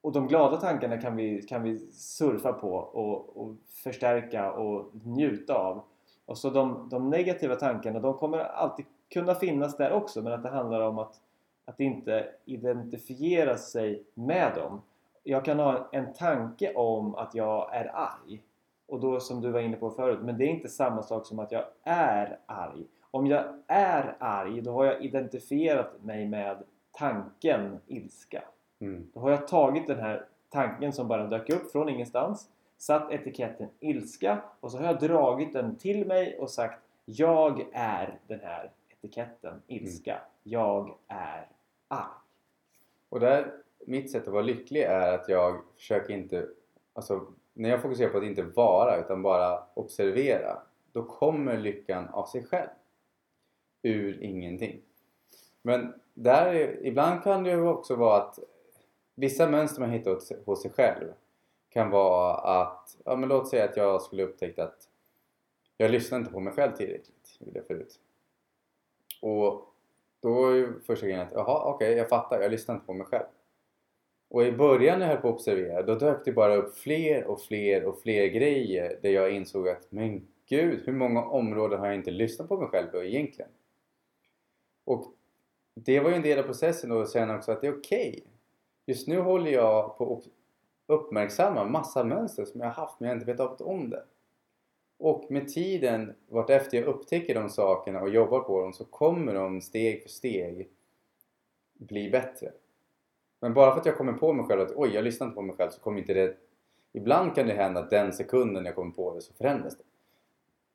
och 0.00 0.12
de 0.12 0.28
glada 0.28 0.56
tankarna 0.56 1.00
kan 1.00 1.16
vi, 1.16 1.42
kan 1.42 1.62
vi 1.62 1.78
surfa 1.92 2.52
på 2.52 2.74
och, 2.74 3.36
och 3.36 3.56
förstärka 3.84 4.52
och 4.52 4.90
njuta 5.04 5.54
av. 5.54 5.82
Och 6.26 6.38
så 6.38 6.50
de, 6.50 6.88
de 6.90 7.10
negativa 7.10 7.54
tankarna 7.54 8.00
de 8.00 8.14
kommer 8.14 8.38
alltid 8.38 8.86
kunna 9.12 9.34
finnas 9.34 9.76
där 9.76 9.92
också 9.92 10.22
men 10.22 10.32
att 10.32 10.42
det 10.42 10.48
handlar 10.48 10.80
om 10.80 10.98
att, 10.98 11.20
att 11.64 11.80
inte 11.80 12.26
identifiera 12.44 13.56
sig 13.56 14.04
med 14.14 14.52
dem. 14.54 14.82
Jag 15.22 15.44
kan 15.44 15.58
ha 15.58 15.88
en 15.92 16.12
tanke 16.12 16.74
om 16.74 17.14
att 17.14 17.34
jag 17.34 17.74
är 17.74 17.90
arg 17.94 18.42
och 18.86 19.00
då 19.00 19.20
som 19.20 19.40
du 19.40 19.50
var 19.50 19.60
inne 19.60 19.76
på 19.76 19.90
förut 19.90 20.18
men 20.22 20.38
det 20.38 20.44
är 20.44 20.48
inte 20.48 20.68
samma 20.68 21.02
sak 21.02 21.26
som 21.26 21.38
att 21.38 21.52
jag 21.52 21.64
är 21.82 22.38
arg. 22.46 22.86
Om 23.14 23.26
jag 23.26 23.44
är 23.66 24.16
arg 24.18 24.60
då 24.60 24.72
har 24.72 24.84
jag 24.84 25.04
identifierat 25.04 26.02
mig 26.02 26.28
med 26.28 26.62
tanken 26.92 27.80
ilska. 27.86 28.42
Mm. 28.80 29.10
Då 29.14 29.20
har 29.20 29.30
jag 29.30 29.48
tagit 29.48 29.86
den 29.86 30.00
här 30.00 30.26
tanken 30.48 30.92
som 30.92 31.08
bara 31.08 31.26
dök 31.26 31.50
upp 31.50 31.72
från 31.72 31.88
ingenstans 31.88 32.50
satt 32.78 33.12
etiketten 33.12 33.68
ilska 33.80 34.42
och 34.60 34.70
så 34.70 34.78
har 34.78 34.84
jag 34.84 35.00
dragit 35.00 35.52
den 35.52 35.76
till 35.76 36.06
mig 36.06 36.38
och 36.38 36.50
sagt 36.50 36.82
jag 37.04 37.66
är 37.72 38.18
den 38.26 38.40
här 38.40 38.70
etiketten 38.88 39.62
ilska. 39.66 40.20
Jag 40.42 40.96
är 41.08 41.46
arg. 41.88 42.08
Och 43.08 43.20
där, 43.20 43.52
mitt 43.86 44.10
sätt 44.10 44.26
att 44.26 44.32
vara 44.32 44.42
lycklig 44.42 44.82
är 44.82 45.14
att 45.14 45.28
jag 45.28 45.60
försöker 45.76 46.14
inte, 46.14 46.46
alltså 46.92 47.26
när 47.52 47.68
jag 47.68 47.82
fokuserar 47.82 48.10
på 48.10 48.18
att 48.18 48.24
inte 48.24 48.42
vara 48.42 48.96
utan 48.96 49.22
bara 49.22 49.62
observera, 49.74 50.58
då 50.92 51.02
kommer 51.02 51.56
lyckan 51.56 52.08
av 52.08 52.26
sig 52.26 52.44
själv. 52.44 52.68
Ur 53.86 54.22
ingenting. 54.22 54.80
Men 55.62 55.94
där, 56.14 56.78
ibland 56.82 57.22
kan 57.22 57.44
det 57.44 57.50
ju 57.50 57.66
också 57.66 57.96
vara 57.96 58.22
att 58.22 58.38
vissa 59.14 59.50
mönster 59.50 59.80
man 59.80 59.90
hittar 59.90 60.44
hos- 60.44 60.62
sig 60.62 60.70
själv 60.70 61.12
kan 61.68 61.90
vara 61.90 62.34
att, 62.34 62.96
ja 63.04 63.16
men 63.16 63.28
låt 63.28 63.48
säga 63.48 63.64
att 63.64 63.76
jag 63.76 64.02
skulle 64.02 64.22
upptäcka 64.22 64.64
att 64.64 64.88
jag 65.76 65.90
lyssnar 65.90 66.18
inte 66.18 66.32
på 66.32 66.40
mig 66.40 66.52
själv 66.52 66.72
tillräckligt, 66.76 67.36
gjorde 67.38 67.58
jag 67.58 67.66
förut. 67.66 68.00
Och 69.22 69.74
då 70.20 70.46
är 70.46 70.54
ju 70.54 70.80
första 70.80 71.06
grejen 71.06 71.20
att, 71.20 71.32
jaha 71.32 71.74
okej 71.74 71.96
jag 71.96 72.08
fattar, 72.08 72.40
jag 72.40 72.50
lyssnar 72.50 72.74
inte 72.74 72.86
på 72.86 72.92
mig 72.92 73.06
själv. 73.06 73.26
Och 74.28 74.44
i 74.44 74.52
början 74.52 74.98
när 74.98 75.06
jag 75.06 75.12
höll 75.12 75.22
på 75.22 75.28
att 75.28 75.34
observera, 75.34 75.82
då 75.82 75.94
dök 75.94 76.24
det 76.24 76.32
bara 76.32 76.54
upp 76.54 76.76
fler 76.76 77.24
och 77.24 77.40
fler 77.40 77.84
och 77.84 78.00
fler 78.00 78.26
grejer 78.26 78.98
där 79.02 79.10
jag 79.10 79.30
insåg 79.30 79.68
att, 79.68 79.92
men 79.92 80.28
gud, 80.46 80.82
hur 80.86 80.92
många 80.92 81.24
områden 81.24 81.78
har 81.80 81.86
jag 81.86 81.94
inte 81.94 82.10
lyssnat 82.10 82.48
på 82.48 82.56
mig 82.56 82.68
själv 82.68 83.04
egentligen? 83.04 83.50
Och 84.84 85.14
det 85.74 86.00
var 86.00 86.10
ju 86.10 86.16
en 86.16 86.22
del 86.22 86.38
av 86.38 86.42
processen 86.42 86.90
då 86.90 87.06
sen 87.06 87.30
också 87.30 87.52
att 87.52 87.60
det 87.60 87.66
är 87.66 87.78
okej. 87.78 88.24
Just 88.86 89.08
nu 89.08 89.20
håller 89.20 89.50
jag 89.50 89.98
på 89.98 90.16
att 90.16 90.24
uppmärksamma 90.86 91.64
massa 91.64 92.04
mönster 92.04 92.44
som 92.44 92.60
jag 92.60 92.68
har 92.68 92.74
haft 92.74 93.00
men 93.00 93.08
jag 93.08 93.14
har 93.14 93.20
inte 93.20 93.32
vetat 93.32 93.60
om 93.60 93.90
det. 93.90 94.04
Och 94.98 95.30
med 95.30 95.48
tiden, 95.48 96.14
vartefter 96.28 96.78
jag 96.78 96.86
upptäcker 96.86 97.34
de 97.34 97.48
sakerna 97.48 98.00
och 98.00 98.08
jobbar 98.08 98.40
på 98.40 98.60
dem 98.60 98.72
så 98.72 98.84
kommer 98.84 99.34
de 99.34 99.60
steg 99.60 100.02
för 100.02 100.08
steg 100.08 100.68
bli 101.74 102.10
bättre. 102.10 102.52
Men 103.40 103.54
bara 103.54 103.72
för 103.72 103.80
att 103.80 103.86
jag 103.86 103.96
kommer 103.96 104.12
på 104.12 104.32
mig 104.32 104.46
själv 104.46 104.60
att 104.60 104.72
oj, 104.76 104.90
jag 104.94 105.04
lyssnar 105.04 105.26
inte 105.26 105.34
på 105.34 105.42
mig 105.42 105.56
själv 105.56 105.70
så 105.70 105.80
kommer 105.80 105.98
inte 105.98 106.14
det... 106.14 106.36
Ibland 106.92 107.34
kan 107.34 107.46
det 107.46 107.54
hända 107.54 107.80
att 107.80 107.90
den 107.90 108.12
sekunden 108.12 108.64
jag 108.64 108.74
kommer 108.74 108.92
på 108.92 109.14
det 109.14 109.20
så 109.20 109.34
förändras 109.34 109.76
det. 109.76 109.84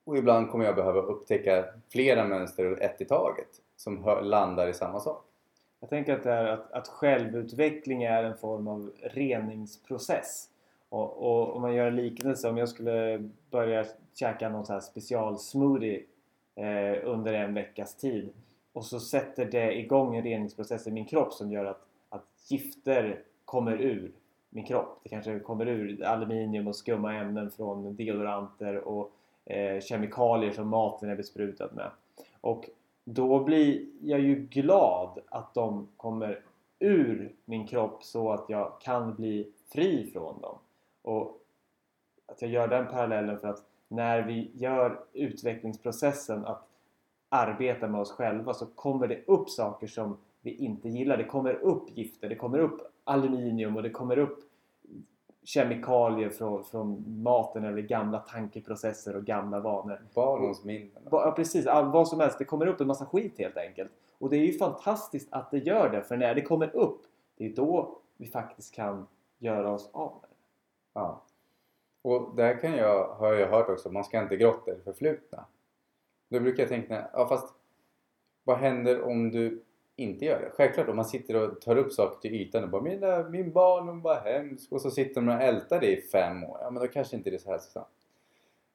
Och 0.03 0.17
ibland 0.17 0.49
kommer 0.49 0.65
jag 0.65 0.75
behöva 0.75 1.01
upptäcka 1.01 1.65
flera 1.89 2.27
mönster 2.27 2.81
ett 2.81 3.01
i 3.01 3.05
taget 3.05 3.61
som 3.79 4.03
hör, 4.03 4.21
landar 4.21 4.67
i 4.67 4.73
samma 4.73 4.99
sak. 4.99 5.25
Jag 5.79 5.89
tänker 5.89 6.13
att, 6.13 6.23
det 6.23 6.31
är 6.31 6.45
att, 6.45 6.71
att 6.71 6.87
självutveckling 6.87 8.03
är 8.03 8.23
en 8.23 8.37
form 8.37 8.67
av 8.67 8.91
reningsprocess. 9.01 10.49
Och, 10.89 11.17
och 11.17 11.55
om 11.55 11.61
man 11.61 11.73
gör 11.73 11.87
en 11.87 11.95
liknelse, 11.95 12.49
om 12.49 12.57
jag 12.57 12.69
skulle 12.69 13.29
börja 13.49 13.85
käka 14.13 14.49
någon 14.49 14.65
så 14.65 14.73
här 14.73 14.79
specialsmoothie 14.79 16.03
eh, 16.55 16.97
under 17.03 17.33
en 17.33 17.53
veckas 17.53 17.95
tid 17.95 18.29
och 18.73 18.85
så 18.85 18.99
sätter 18.99 19.45
det 19.45 19.79
igång 19.79 20.15
en 20.15 20.23
reningsprocess 20.23 20.87
i 20.87 20.91
min 20.91 21.05
kropp 21.05 21.33
som 21.33 21.51
gör 21.51 21.65
att, 21.65 21.81
att 22.09 22.25
gifter 22.47 23.23
kommer 23.45 23.81
ur 23.81 24.11
min 24.49 24.65
kropp. 24.65 24.99
Det 25.03 25.09
kanske 25.09 25.39
kommer 25.39 25.67
ur 25.67 26.03
aluminium 26.03 26.67
och 26.67 26.75
skumma 26.75 27.13
ämnen 27.13 27.51
från 27.51 27.95
deodoranter 27.95 28.75
och 28.75 29.11
eh, 29.45 29.81
kemikalier 29.81 30.51
som 30.51 30.67
maten 30.67 31.09
är 31.09 31.15
besprutad 31.15 31.69
med. 31.73 31.91
Och 32.41 32.69
då 33.13 33.43
blir 33.43 33.85
jag 34.01 34.19
ju 34.19 34.35
glad 34.35 35.19
att 35.29 35.53
de 35.53 35.87
kommer 35.97 36.41
ur 36.79 37.35
min 37.45 37.67
kropp 37.67 38.03
så 38.03 38.31
att 38.31 38.45
jag 38.49 38.81
kan 38.81 39.15
bli 39.15 39.51
fri 39.73 40.09
från 40.13 40.41
dem. 40.41 40.57
Och 41.01 41.37
att 42.25 42.41
jag 42.41 42.51
gör 42.51 42.67
den 42.67 42.87
parallellen 42.87 43.39
för 43.39 43.47
att 43.47 43.63
när 43.87 44.21
vi 44.21 44.51
gör 44.53 44.99
utvecklingsprocessen 45.13 46.45
att 46.45 46.67
arbeta 47.29 47.87
med 47.87 48.01
oss 48.01 48.11
själva 48.11 48.53
så 48.53 48.65
kommer 48.65 49.07
det 49.07 49.23
upp 49.27 49.49
saker 49.49 49.87
som 49.87 50.17
vi 50.41 50.55
inte 50.55 50.89
gillar. 50.89 51.17
Det 51.17 51.23
kommer 51.23 51.53
upp 51.53 51.97
gifter, 51.97 52.29
det 52.29 52.35
kommer 52.35 52.59
upp 52.59 52.91
aluminium 53.03 53.75
och 53.75 53.83
det 53.83 53.89
kommer 53.89 54.17
upp 54.17 54.48
kemikalier 55.43 56.29
från, 56.29 56.63
från 56.63 57.03
maten 57.23 57.63
eller 57.63 57.81
gamla 57.81 58.19
tankeprocesser 58.19 59.15
och 59.15 59.25
gamla 59.25 59.59
vanor. 59.59 60.01
Barndomsminnen. 60.13 61.07
Ja 61.11 61.33
precis, 61.35 61.65
vad 61.65 62.07
som 62.07 62.19
helst. 62.19 62.39
Det 62.39 62.45
kommer 62.45 62.67
upp 62.67 62.81
en 62.81 62.87
massa 62.87 63.05
skit 63.05 63.33
helt 63.37 63.57
enkelt. 63.57 63.91
Och 64.17 64.29
det 64.29 64.37
är 64.37 64.45
ju 64.45 64.53
fantastiskt 64.53 65.27
att 65.31 65.51
det 65.51 65.57
gör 65.57 65.89
det 65.89 66.01
för 66.01 66.17
när 66.17 66.35
det 66.35 66.41
kommer 66.41 66.75
upp 66.75 67.01
det 67.39 67.45
är 67.45 67.55
då 67.55 67.99
vi 68.17 68.27
faktiskt 68.27 68.75
kan 68.75 69.07
göra 69.37 69.71
oss 69.71 69.89
av 69.93 70.11
med 70.21 70.29
det. 70.29 70.35
Ja. 70.93 71.23
Och 72.01 72.35
där 72.35 72.61
kan 72.61 72.73
jag, 72.73 73.07
har 73.07 73.33
jag 73.33 73.47
hört 73.47 73.69
också, 73.69 73.91
man 73.91 74.03
ska 74.03 74.21
inte 74.21 74.37
grotta 74.37 74.71
i 74.71 74.75
det 74.75 74.81
förflutna. 74.81 75.45
Då 76.29 76.39
brukar 76.39 76.63
jag 76.63 76.69
tänka, 76.69 77.09
ja 77.13 77.27
fast 77.27 77.55
vad 78.43 78.57
händer 78.57 79.01
om 79.01 79.31
du 79.31 79.63
inte 79.99 80.25
gör 80.25 80.41
det? 80.41 80.49
Självklart 80.49 80.89
om 80.89 80.95
man 80.95 81.05
sitter 81.05 81.35
och 81.35 81.61
tar 81.61 81.75
upp 81.75 81.93
saker 81.93 82.19
till 82.21 82.41
ytan 82.41 82.63
och 82.63 82.69
bara 82.69 82.81
min, 82.81 83.31
min 83.31 83.51
barndom 83.51 84.01
var 84.01 84.15
hemsk 84.15 84.71
och 84.71 84.81
så 84.81 84.91
sitter 84.91 85.21
man 85.21 85.35
och 85.35 85.43
ältar 85.43 85.79
det 85.79 85.97
i 85.97 86.01
fem 86.01 86.43
år. 86.43 86.57
Ja 86.61 86.69
men 86.71 86.81
då 86.83 86.87
kanske 86.87 87.15
inte 87.15 87.29
det 87.29 87.35
är 87.35 87.39
så 87.39 87.51
hälsosamt. 87.51 87.87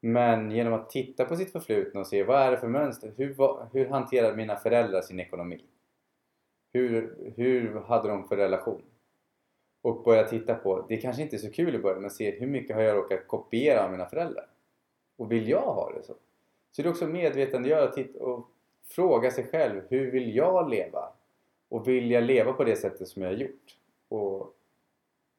Men 0.00 0.50
genom 0.50 0.72
att 0.72 0.90
titta 0.90 1.24
på 1.24 1.37
sitt 1.37 1.52
förflutna 1.52 2.00
och 2.00 2.06
se 2.06 2.22
vad 2.22 2.40
är 2.40 2.50
det 2.50 2.56
för 2.56 2.68
mönster? 2.68 3.12
Hur, 3.16 3.37
hur 3.72 3.88
hanterar 3.88 4.37
mina 4.37 4.56
föräldrar 4.56 5.00
sin 5.00 5.20
ekonomi? 5.20 5.60
Hur, 6.72 7.32
hur 7.37 7.80
hade 7.80 8.08
de 8.08 8.28
för 8.28 8.37
relation? 8.37 8.82
Och 9.82 10.02
börja 10.02 10.24
titta 10.24 10.54
på, 10.54 10.87
det 10.88 10.96
kanske 10.96 11.22
inte 11.22 11.37
är 11.37 11.38
så 11.38 11.50
kul 11.50 11.74
i 11.74 11.78
början, 11.78 12.00
men 12.00 12.10
se 12.10 12.30
hur 12.30 12.46
mycket 12.46 12.76
har 12.76 12.82
jag 12.82 12.96
råkat 12.96 13.28
kopiera 13.28 13.84
av 13.84 13.90
mina 13.90 14.06
föräldrar? 14.06 14.46
Och 15.16 15.32
vill 15.32 15.48
jag 15.48 15.74
ha 15.74 15.92
det 15.92 16.02
så? 16.02 16.14
Så 16.72 16.82
det 16.82 16.88
är 16.88 16.90
också 16.90 17.06
medvetandegöra 17.06 17.90
och 18.20 18.50
fråga 18.85 19.31
sig 19.31 19.44
själv, 19.44 19.83
hur 19.88 20.11
vill 20.11 20.37
jag 20.37 20.70
leva? 20.70 21.09
Och 21.68 21.88
vill 21.88 22.11
jag 22.11 22.25
leva 22.25 22.53
på 22.53 22.64
det 22.64 22.77
sättet 22.77 23.09
som 23.09 23.23
jag 23.23 23.29
har 23.29 23.37
gjort? 23.37 23.79
Och 24.09 24.55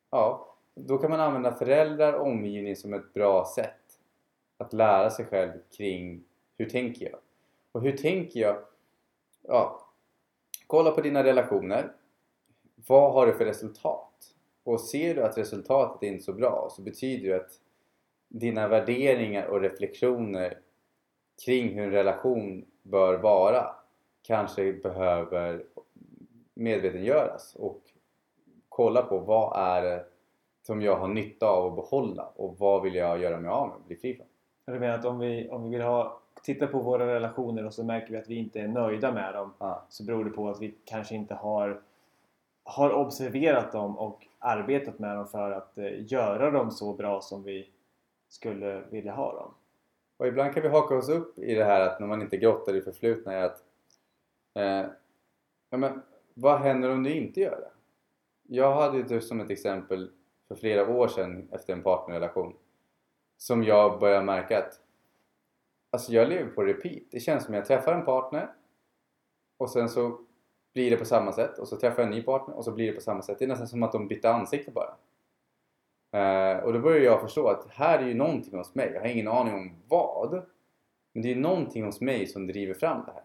ja, 0.09 0.55
då 0.75 0.97
kan 0.97 1.09
man 1.11 1.19
använda 1.19 1.55
föräldrar 1.55 2.13
och 2.13 2.27
omgivning 2.27 2.75
som 2.75 2.93
ett 2.93 3.13
bra 3.13 3.45
sätt 3.55 3.99
att 4.57 4.73
lära 4.73 5.09
sig 5.09 5.25
själv 5.25 5.51
kring 5.77 6.23
hur 6.57 6.69
tänker 6.69 7.09
jag? 7.09 7.19
Och 7.71 7.81
hur 7.81 7.97
tänker 7.97 8.39
jag? 8.39 8.57
Ja, 9.41 9.89
kolla 10.67 10.91
på 10.91 11.01
dina 11.01 11.23
relationer. 11.23 11.91
Vad 12.87 13.13
har 13.13 13.27
du 13.27 13.33
för 13.33 13.45
resultat? 13.45 14.35
Och 14.63 14.81
ser 14.81 15.15
du 15.15 15.23
att 15.23 15.37
resultatet 15.37 16.03
är 16.03 16.07
inte 16.07 16.23
så 16.23 16.33
bra 16.33 16.69
så 16.71 16.81
betyder 16.81 17.29
det 17.29 17.35
att 17.35 17.51
dina 18.27 18.67
värderingar 18.67 19.45
och 19.45 19.61
reflektioner 19.61 20.59
kring 21.45 21.73
hur 21.73 21.83
en 21.83 21.91
relation 21.91 22.65
bör 22.83 23.17
vara 23.17 23.75
kanske 24.21 24.73
behöver 24.73 25.63
medvetengöras 26.53 27.55
och 27.55 27.81
kolla 28.69 29.01
på 29.01 29.17
vad 29.17 29.59
är 29.59 29.81
det 29.81 30.05
som 30.63 30.81
jag 30.81 30.95
har 30.95 31.07
nytta 31.07 31.47
av 31.47 31.67
att 31.67 31.75
behålla 31.75 32.29
och 32.35 32.55
vad 32.59 32.81
vill 32.81 32.95
jag 32.95 33.21
göra 33.21 33.39
mig 33.39 33.51
av 33.51 33.67
med 33.67 33.75
och 33.77 33.83
bli 33.87 33.95
fri 33.95 34.15
från. 34.15 34.25
Du 34.65 34.79
menar 34.79 34.99
att 34.99 35.05
om 35.05 35.19
vi, 35.19 35.49
om 35.49 35.63
vi 35.63 35.69
vill 35.69 35.81
ha, 35.81 36.19
titta 36.43 36.67
på 36.67 36.79
våra 36.79 37.15
relationer 37.15 37.65
och 37.65 37.73
så 37.73 37.83
märker 37.83 38.11
vi 38.11 38.17
att 38.17 38.29
vi 38.29 38.35
inte 38.35 38.59
är 38.59 38.67
nöjda 38.67 39.11
med 39.11 39.33
dem 39.33 39.53
ja. 39.59 39.85
så 39.89 40.03
beror 40.03 40.25
det 40.25 40.31
på 40.31 40.49
att 40.49 40.61
vi 40.61 40.75
kanske 40.85 41.15
inte 41.15 41.33
har, 41.33 41.81
har 42.63 42.93
observerat 42.93 43.71
dem 43.71 43.97
och 43.97 44.27
arbetat 44.39 44.99
med 44.99 45.15
dem 45.15 45.27
för 45.27 45.51
att 45.51 45.77
eh, 45.77 46.11
göra 46.11 46.51
dem 46.51 46.71
så 46.71 46.93
bra 46.93 47.21
som 47.21 47.43
vi 47.43 47.69
skulle 48.29 48.81
vilja 48.89 49.13
ha 49.13 49.33
dem. 49.33 49.51
Och 50.17 50.27
ibland 50.27 50.53
kan 50.53 50.63
vi 50.63 50.69
haka 50.69 50.95
oss 50.95 51.09
upp 51.09 51.39
i 51.39 51.55
det 51.55 51.63
här 51.63 51.81
att 51.81 51.99
när 51.99 52.07
man 52.07 52.21
inte 52.21 52.37
grottar 52.37 52.75
i 52.75 52.81
förflutna 52.81 53.33
är 53.33 53.43
att 53.43 53.63
eh, 54.53 54.91
ja, 55.69 55.77
men, 55.77 56.01
vad 56.33 56.59
händer 56.59 56.91
om 56.91 57.03
du 57.03 57.13
inte 57.13 57.39
gör 57.39 57.59
det? 57.61 57.71
Jag 58.47 58.75
hade 58.75 58.97
ju 58.97 59.21
som 59.21 59.39
ett 59.39 59.49
exempel 59.49 60.11
för 60.47 60.55
flera 60.55 60.89
år 60.89 61.07
sedan 61.07 61.49
efter 61.51 61.73
en 61.73 61.83
partnerrelation 61.83 62.55
som 63.37 63.63
jag 63.63 63.99
började 63.99 64.25
märka 64.25 64.59
att 64.59 64.79
alltså 65.89 66.11
jag 66.11 66.29
lever 66.29 66.51
på 66.51 66.63
repeat. 66.63 67.03
Det 67.11 67.19
känns 67.19 67.45
som 67.45 67.53
jag 67.53 67.65
träffar 67.65 67.93
en 67.93 68.05
partner 68.05 68.53
och 69.57 69.69
sen 69.69 69.89
så 69.89 70.19
blir 70.73 70.91
det 70.91 70.97
på 70.97 71.05
samma 71.05 71.31
sätt 71.31 71.59
och 71.59 71.67
så 71.67 71.77
träffar 71.77 72.01
jag 72.01 72.11
en 72.11 72.17
ny 72.17 72.23
partner 72.23 72.55
och 72.55 72.65
så 72.65 72.71
blir 72.71 72.87
det 72.87 72.93
på 72.93 73.01
samma 73.01 73.21
sätt. 73.21 73.39
Det 73.39 73.45
är 73.45 73.49
nästan 73.49 73.67
som 73.67 73.83
att 73.83 73.91
de 73.91 74.07
bytte 74.07 74.29
ansikte 74.29 74.71
bara. 74.71 74.95
Uh, 76.15 76.63
och 76.63 76.73
då 76.73 76.79
börjar 76.79 77.03
jag 77.03 77.21
förstå 77.21 77.47
att 77.47 77.69
här 77.69 77.99
är 77.99 78.07
ju 78.07 78.13
någonting 78.13 78.57
hos 78.57 78.75
mig. 78.75 78.91
Jag 78.93 79.01
har 79.01 79.07
ingen 79.07 79.27
aning 79.27 79.53
om 79.53 79.75
vad. 79.87 80.45
Men 81.13 81.23
det 81.23 81.31
är 81.31 81.35
någonting 81.35 81.83
hos 81.83 82.01
mig 82.01 82.27
som 82.27 82.47
driver 82.47 82.73
fram 82.73 83.05
det 83.05 83.11
här. 83.11 83.23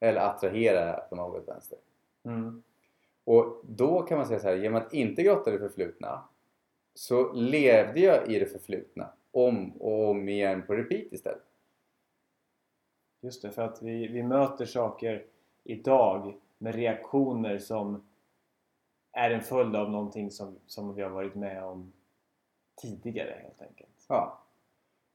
Eller 0.00 0.20
attraherar 0.20 1.00
på 1.00 1.16
något 1.16 1.48
vänster. 1.48 1.78
Mm. 2.24 2.62
Och 3.24 3.60
då 3.64 4.02
kan 4.02 4.18
man 4.18 4.26
säga 4.26 4.40
så 4.40 4.48
här, 4.48 4.56
genom 4.56 4.82
att 4.82 4.92
inte 4.92 5.22
grotta 5.22 5.50
i 5.50 5.52
det 5.52 5.58
förflutna 5.58 6.22
så 6.94 7.32
levde 7.32 8.00
jag 8.00 8.28
i 8.28 8.38
det 8.38 8.46
förflutna 8.46 9.12
om 9.30 9.72
och 9.72 10.10
om 10.10 10.28
igen 10.28 10.62
på 10.66 10.74
repeat 10.74 11.12
istället. 11.12 11.42
Just 13.20 13.42
det, 13.42 13.50
för 13.50 13.62
att 13.62 13.82
vi, 13.82 14.06
vi 14.06 14.22
möter 14.22 14.66
saker 14.66 15.24
idag 15.64 16.34
med 16.58 16.74
reaktioner 16.74 17.58
som 17.58 18.04
är 19.12 19.30
en 19.30 19.40
följd 19.40 19.76
av 19.76 19.90
någonting 19.90 20.30
som, 20.30 20.58
som 20.66 20.94
vi 20.94 21.02
har 21.02 21.10
varit 21.10 21.34
med 21.34 21.64
om 21.64 21.92
tidigare 22.82 23.38
helt 23.42 23.62
enkelt. 23.62 24.06
Ja. 24.08 24.38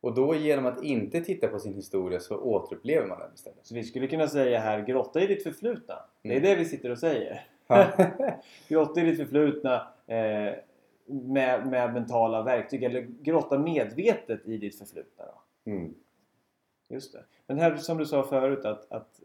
Och 0.02 0.14
då 0.16 0.36
genom 0.36 0.66
att 0.66 0.84
inte 0.84 1.22
titta 1.22 1.48
på 1.48 1.60
sin 1.60 1.74
historia 1.74 2.20
så 2.20 2.38
återupplever 2.38 3.08
man 3.08 3.20
den 3.20 3.34
istället. 3.34 3.66
Så 3.66 3.76
vi 3.76 3.84
skulle 3.84 4.08
kunna 4.08 4.28
säga 4.28 4.60
här, 4.60 4.82
grotta 4.86 5.22
i 5.22 5.28
ditt 5.28 5.44
förflutna. 5.44 5.96
Det 6.22 6.30
är 6.30 6.38
Mm. 6.38 6.44
det 6.44 6.56
vi 6.56 6.66
sitter 6.66 6.90
och 6.92 7.00
säger. 7.00 7.48
Ja. 7.68 7.88
grotta 8.68 9.02
i 9.02 9.04
ditt 9.04 9.18
förflutna 9.18 9.76
eh, 10.08 10.54
med, 11.06 11.68
med 11.68 11.94
mentala 11.94 12.44
verktyg. 12.44 12.84
Eller 12.84 13.02
grotta 13.02 13.60
medvetet 13.60 14.48
i 14.48 14.58
ditt 14.58 14.78
förflutna. 14.78 15.24
Då. 15.26 15.72
mm. 15.72 15.94
Just 16.90 17.14
det. 17.14 17.24
Men 17.48 17.60
här 17.60 17.76
som 17.78 17.98
du 17.98 18.06
sa 18.06 18.24
förut 18.24 18.66
att, 18.66 18.92
att 18.92 19.20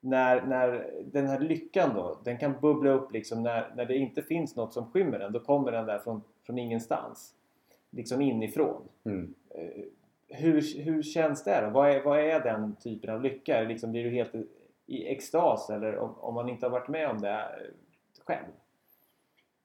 när, 0.00 0.46
när 0.46 0.90
den 1.04 1.26
här 1.26 1.40
lyckan 1.40 1.94
då, 1.94 2.20
den 2.24 2.38
kan 2.38 2.60
bubbla 2.60 2.90
upp 2.90 3.12
liksom 3.12 3.42
när, 3.42 3.72
när 3.76 3.84
det 3.84 3.96
inte 3.96 4.22
finns 4.22 4.56
något 4.56 4.72
som 4.72 4.90
skymmer 4.90 5.18
den. 5.18 5.32
Då 5.32 5.40
kommer 5.40 5.72
den 5.72 5.86
där 5.86 5.98
från, 5.98 6.22
från 6.46 6.58
ingenstans. 6.58 7.34
Liksom 7.90 8.20
inifrån. 8.20 8.88
Mm. 9.04 9.34
Eh, 9.50 9.84
hur, 10.28 10.82
hur 10.84 11.02
känns 11.02 11.44
det 11.44 11.60
då? 11.60 11.70
Vad 11.70 11.90
är, 11.90 12.02
vad 12.02 12.18
är 12.20 12.40
den 12.40 12.76
typen 12.76 13.10
av 13.10 13.22
lycka? 13.22 13.60
Liksom, 13.60 13.90
blir 13.90 14.04
du 14.04 14.10
helt 14.10 14.34
i 14.86 15.06
extas 15.08 15.70
eller 15.70 15.98
om, 15.98 16.14
om 16.18 16.34
man 16.34 16.48
inte 16.48 16.66
har 16.66 16.70
varit 16.70 16.88
med 16.88 17.10
om 17.10 17.20
det 17.20 17.30
eh, 17.30 17.46
själv? 18.26 18.46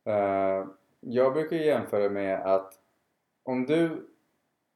Eh, 0.03 0.67
jag 0.99 1.33
brukar 1.33 1.55
jämföra 1.55 2.09
med 2.09 2.39
att 2.45 2.79
om 3.43 3.65
du, 3.65 4.07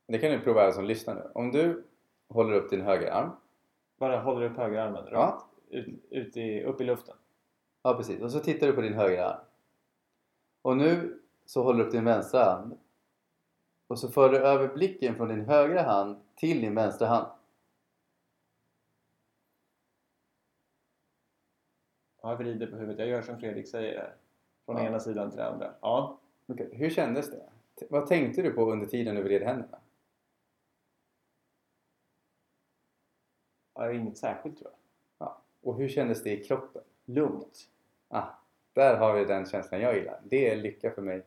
det 0.07 0.17
kan 0.17 0.31
du 0.31 0.39
prova 0.39 0.61
alla 0.61 0.71
som 0.71 0.85
lyssnar 0.85 1.15
nu. 1.15 1.21
Om 1.33 1.51
du 1.51 1.83
håller 2.27 2.53
upp 2.53 2.69
din 2.69 2.81
högerarm. 2.81 3.29
Bara 3.97 4.19
håller 4.19 4.45
upp 4.49 4.57
högerarmen 4.57 5.03
Ja. 5.11 5.47
ut, 5.69 5.87
ut 6.09 6.37
i, 6.37 6.63
upp 6.63 6.81
i 6.81 6.83
luften. 6.83 7.15
Ja 7.83 7.93
precis. 7.93 8.21
Och 8.21 8.31
så 8.31 8.39
tittar 8.39 8.67
du 8.67 8.73
på 8.73 8.81
din 8.81 8.93
högerarm. 8.93 9.39
Och 10.61 10.77
nu 10.77 11.20
så 11.51 11.63
håller 11.63 11.79
du 11.79 11.85
upp 11.85 11.91
din 11.91 12.05
vänstra 12.05 12.43
hand. 12.43 12.77
Och 13.87 13.99
så 13.99 14.09
för 14.09 14.29
du 14.29 14.37
över 14.37 14.67
blicken 14.73 15.15
från 15.15 15.27
din 15.29 15.45
högra 15.45 15.81
hand 15.81 16.17
till 16.35 16.61
din 16.61 16.75
vänstra 16.75 17.07
hand. 17.07 17.27
Jag 22.21 22.37
vrider 22.37 22.67
på 22.67 22.75
huvudet. 22.75 22.99
Jag 22.99 23.07
gör 23.07 23.21
som 23.21 23.39
Fredrik 23.39 23.67
säger 23.67 23.97
här. 23.99 24.15
Från 24.65 24.77
Ja. 24.77 24.83
ena 24.83 24.99
sidan 24.99 25.29
till 25.29 25.37
den 25.39 25.53
andra. 25.53 25.73
Ja. 25.81 26.17
Okej, 26.47 26.69
Hur 26.73 26.89
kändes 26.89 27.31
det? 27.31 27.49
Vad 27.89 28.07
tänkte 28.07 28.41
du 28.41 28.51
på 28.51 28.71
under 28.71 28.87
tiden 28.87 29.15
du 29.15 29.23
vred 29.23 29.41
händerna? 29.41 29.79
ja 33.73 33.91
inget 33.93 34.17
särskilt 34.17 34.57
tror 34.59 34.71
jag. 34.71 35.27
Ja. 35.27 35.41
Och 35.61 35.75
hur 35.75 35.89
kändes 35.89 36.23
det 36.23 36.31
i 36.39 36.43
kroppen? 36.43 36.81
Lugnt. 37.05 37.69
Ah, 38.07 38.27
där 38.73 38.97
har 38.97 39.13
vi 39.13 39.25
den 39.25 39.45
känslan 39.45 39.81
jag 39.81 39.95
gillar. 39.95 40.19
Det 40.23 40.49
är 40.49 40.55
lycka 40.55 40.91
för 40.91 41.01
mig. 41.01 41.23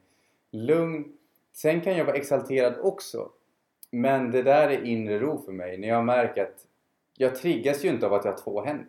Lugn. 0.54 1.04
Sen 1.52 1.80
kan 1.80 1.96
jag 1.96 2.04
vara 2.04 2.16
exalterad 2.16 2.74
också. 2.82 3.30
Men 3.90 4.30
det 4.30 4.42
där 4.42 4.68
är 4.68 4.84
inre 4.84 5.18
ro 5.18 5.42
för 5.44 5.52
mig. 5.52 5.78
När 5.78 5.88
jag 5.88 6.04
märker 6.04 6.42
att 6.42 6.66
jag 7.16 7.34
triggas 7.34 7.84
ju 7.84 7.88
inte 7.88 8.06
av 8.06 8.14
att 8.14 8.24
jag 8.24 8.32
har 8.32 8.38
två 8.38 8.62
händer. 8.64 8.86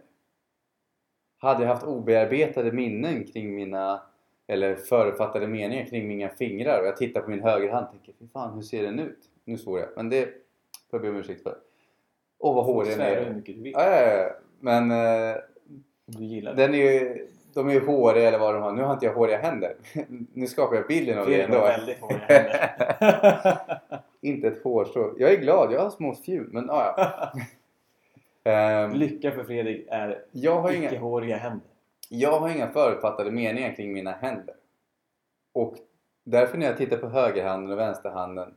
Hade 1.38 1.62
jag 1.63 1.69
haft 1.69 1.84
obearbetade 1.84 2.71
minnen 2.71 3.23
kring 3.23 3.56
mina 3.56 4.01
eller 4.47 4.75
förutfattade 4.75 5.47
meningar 5.47 5.86
kring 5.86 6.08
mina 6.08 6.30
fingrar 6.30 6.82
och 6.82 6.88
jag 6.88 6.97
tittar 6.97 7.21
på 7.21 7.30
min 7.30 7.41
högerhand 7.43 7.86
och 7.86 7.91
tänker 7.91 8.13
fy 8.19 8.28
fan 8.28 8.54
hur 8.56 8.62
ser 8.62 8.84
den 8.84 8.99
ut? 8.99 9.19
Nu 9.43 9.58
svor 9.58 9.80
jag, 9.80 9.89
men 9.95 10.10
det 10.10 10.25
får 10.25 10.34
jag 10.91 11.01
be 11.01 11.10
om 11.10 11.15
ursäkt 11.15 11.43
för. 11.43 11.58
Åh 12.38 12.56
vad 12.56 12.65
hårig 12.65 12.89
den 12.89 12.95
Svära 12.97 13.19
hur 13.19 13.28
är. 13.28 13.34
mycket 13.34 13.56
du 13.56 13.62
vill. 13.62 13.73
Ja, 13.73 13.91
ja, 14.01 14.12
ja. 14.13 14.30
Men 14.60 14.91
eh, 14.91 15.36
Du 16.06 16.23
gillar 16.25 16.54
det. 16.56 16.62
den 16.67 16.75
är 16.75 16.78
ju, 16.93 17.28
de 17.56 17.70
är 17.70 17.74
ju 17.74 17.86
håriga 17.86 18.28
eller 18.28 18.39
vad 18.39 18.54
de 18.54 18.63
har. 18.63 18.72
Nu 18.72 18.84
har 18.84 18.94
inte 18.94 19.06
jag 19.06 19.13
håriga 19.13 19.38
händer. 19.38 19.76
Nu 20.34 20.48
skapar 20.48 20.76
jag 20.76 20.88
bilden 20.88 21.20
av 21.20 21.26
det 21.26 21.41
ändå. 21.41 21.62
väldigt 21.62 22.00
håriga 22.00 22.26
händer. 22.28 23.80
inte 24.22 24.48
ett 24.48 24.63
hårstrå. 24.63 25.13
Jag 25.18 25.32
är 25.32 25.38
glad, 25.38 25.74
jag 25.74 25.80
har 25.82 25.89
små 25.89 26.15
fjun. 26.15 26.50
Men 26.52 26.65
ja, 26.68 26.96
ja. 26.98 27.32
Ehm, 28.52 28.94
Lycka 28.94 29.32
för 29.32 29.44
Fredrik 29.44 29.88
är 29.89 30.26
jag, 30.32 30.62
har 30.62 30.72
inga, 30.72 30.91
icke-håriga 30.91 31.38
händer. 31.38 31.68
jag 32.10 32.39
har 32.39 32.50
inga 32.50 32.68
förutfattade 32.68 33.32
meningar 33.32 33.76
kring 33.76 33.94
mina 33.94 34.12
händer. 34.12 34.56
Och 35.54 35.76
därför 36.24 36.58
när 36.58 36.65
jag 36.65 36.78
tittar 36.78 36.98
på 36.98 37.08
högerhanden 37.08 37.72
och 37.72 37.80
vänsterhanden 37.80 38.54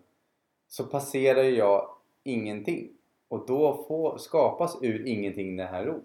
så 0.68 0.84
passerar 0.84 1.42
jag 1.42 1.88
ingenting. 2.24 2.88
Och 3.28 3.46
då 3.46 3.84
får, 3.88 4.18
skapas 4.18 4.78
ur 4.82 5.06
ingenting 5.06 5.56
den 5.56 5.68
här 5.68 5.84
ron. 5.84 6.04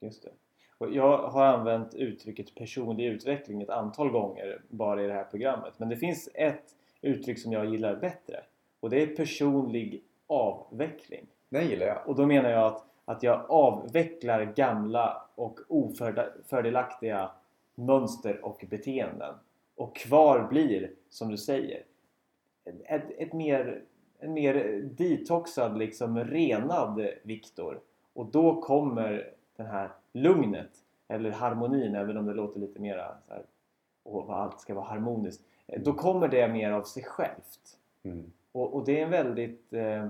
Just 0.00 0.22
det. 0.22 0.30
Och 0.78 0.94
jag 0.94 1.18
har 1.18 1.44
använt 1.44 1.94
uttrycket 1.94 2.54
personlig 2.54 3.06
utveckling 3.06 3.62
ett 3.62 3.70
antal 3.70 4.10
gånger 4.10 4.60
bara 4.68 5.04
i 5.04 5.06
det 5.06 5.12
här 5.12 5.24
programmet. 5.24 5.72
Men 5.76 5.88
det 5.88 5.96
finns 5.96 6.28
ett 6.34 6.74
uttryck 7.00 7.38
som 7.38 7.52
jag 7.52 7.66
gillar 7.66 7.96
bättre. 7.96 8.40
Och 8.80 8.90
det 8.90 9.02
är 9.02 9.06
personlig 9.06 10.02
avveckling. 10.26 11.26
Den 11.48 11.68
gillar 11.68 11.86
jag. 11.86 12.08
Och 12.08 12.16
då 12.16 12.26
menar 12.26 12.50
jag 12.50 12.64
att, 12.64 12.84
att 13.04 13.22
jag 13.22 13.44
avvecklar 13.48 14.44
gamla 14.44 15.22
och 15.34 15.60
ofördelaktiga 15.68 17.30
mönster 17.74 18.44
och 18.44 18.64
beteenden. 18.70 19.34
Och 19.76 19.96
kvar 19.96 20.46
blir, 20.50 20.90
som 21.08 21.30
du 21.30 21.36
säger, 21.36 21.82
ett, 22.84 23.10
ett 23.18 23.32
mer, 23.32 23.82
en 24.18 24.32
mer 24.32 24.82
detoxad, 24.82 25.78
liksom 25.78 26.24
renad 26.24 27.08
Viktor. 27.22 27.80
Och 28.12 28.26
då 28.26 28.62
kommer 28.62 29.34
det 29.56 29.62
här 29.62 29.90
lugnet, 30.12 30.70
eller 31.08 31.30
harmonin, 31.30 31.94
även 31.94 32.16
om 32.16 32.26
det 32.26 32.34
låter 32.34 32.60
lite 32.60 32.80
mera 32.80 33.16
så 33.26 33.32
här, 33.32 33.42
åh, 34.04 34.26
vad 34.26 34.40
allt 34.40 34.60
ska 34.60 34.74
vara 34.74 34.84
harmoniskt. 34.84 35.44
Då 35.78 35.92
kommer 35.92 36.28
det 36.28 36.48
mer 36.48 36.70
av 36.70 36.82
sig 36.82 37.04
självt. 37.04 37.78
Mm. 38.02 38.32
Och, 38.52 38.74
och 38.74 38.84
det 38.84 39.00
är 39.00 39.04
en 39.04 39.10
väldigt 39.10 39.72
eh, 39.72 40.08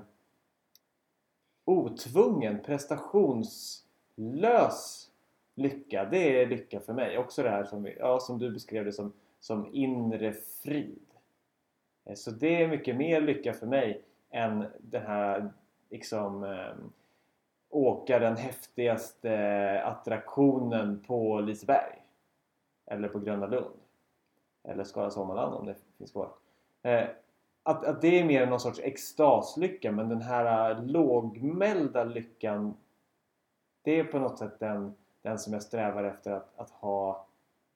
otvungen, 1.64 2.62
prestationslös 2.62 5.10
lycka. 5.54 6.04
Det 6.04 6.42
är 6.42 6.46
lycka 6.46 6.80
för 6.80 6.92
mig. 6.92 7.18
Också 7.18 7.42
det 7.42 7.50
här 7.50 7.64
som, 7.64 7.88
ja, 7.98 8.20
som 8.20 8.38
du 8.38 8.50
beskrev 8.50 8.84
det 8.84 8.92
som, 8.92 9.12
som 9.40 9.74
inre 9.74 10.32
frid. 10.32 11.06
Eh, 12.04 12.14
Så 12.14 12.30
det 12.30 12.62
är 12.62 12.68
mycket 12.68 12.96
mer 12.96 13.20
lycka 13.20 13.52
för 13.52 13.66
mig 13.66 14.02
än 14.30 14.64
den 14.78 15.02
här 15.02 15.52
liksom 15.90 16.44
eh, 16.44 16.74
åka 17.70 18.18
den 18.18 18.36
häftigaste 18.36 19.82
attraktionen 19.84 21.04
på 21.06 21.40
Liseberg. 21.40 22.02
Eller 22.86 23.08
på 23.08 23.18
Gröna 23.18 23.46
Lund. 23.46 23.74
Eller 24.64 24.84
Skara 24.84 25.10
Sommarland 25.10 25.54
om 25.54 25.66
det 25.66 25.74
finns 25.98 26.12
kvar. 26.12 26.30
Eh, 26.82 27.08
att, 27.62 27.84
att 27.84 28.00
det 28.00 28.20
är 28.20 28.24
mer 28.24 28.46
någon 28.46 28.60
sorts 28.60 28.80
extaslycka 28.80 29.92
men 29.92 30.08
den 30.08 30.22
här 30.22 30.70
eh, 30.70 30.84
lågmälda 30.84 32.04
lyckan 32.04 32.76
det 33.82 34.00
är 34.00 34.04
på 34.04 34.18
något 34.18 34.38
sätt 34.38 34.58
den, 34.58 34.94
den 35.22 35.38
som 35.38 35.52
jag 35.52 35.62
strävar 35.62 36.04
efter 36.04 36.32
att, 36.32 36.58
att 36.58 36.70
ha 36.70 37.26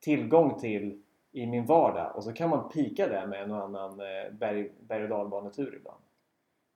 tillgång 0.01 0.59
till 0.61 1.03
i 1.33 1.47
min 1.47 1.67
vardag 1.67 2.17
och 2.17 2.25
så 2.25 2.33
kan 2.33 2.51
man 2.51 2.69
pika 2.69 3.09
det 3.09 3.27
med 3.27 3.43
en 3.43 3.51
och 3.51 3.65
annan 3.65 4.01
eh, 4.01 4.33
berg, 4.33 4.73
berg 4.81 5.03
och 5.03 5.09
dalbanetur 5.09 5.77
ibland. 5.77 6.03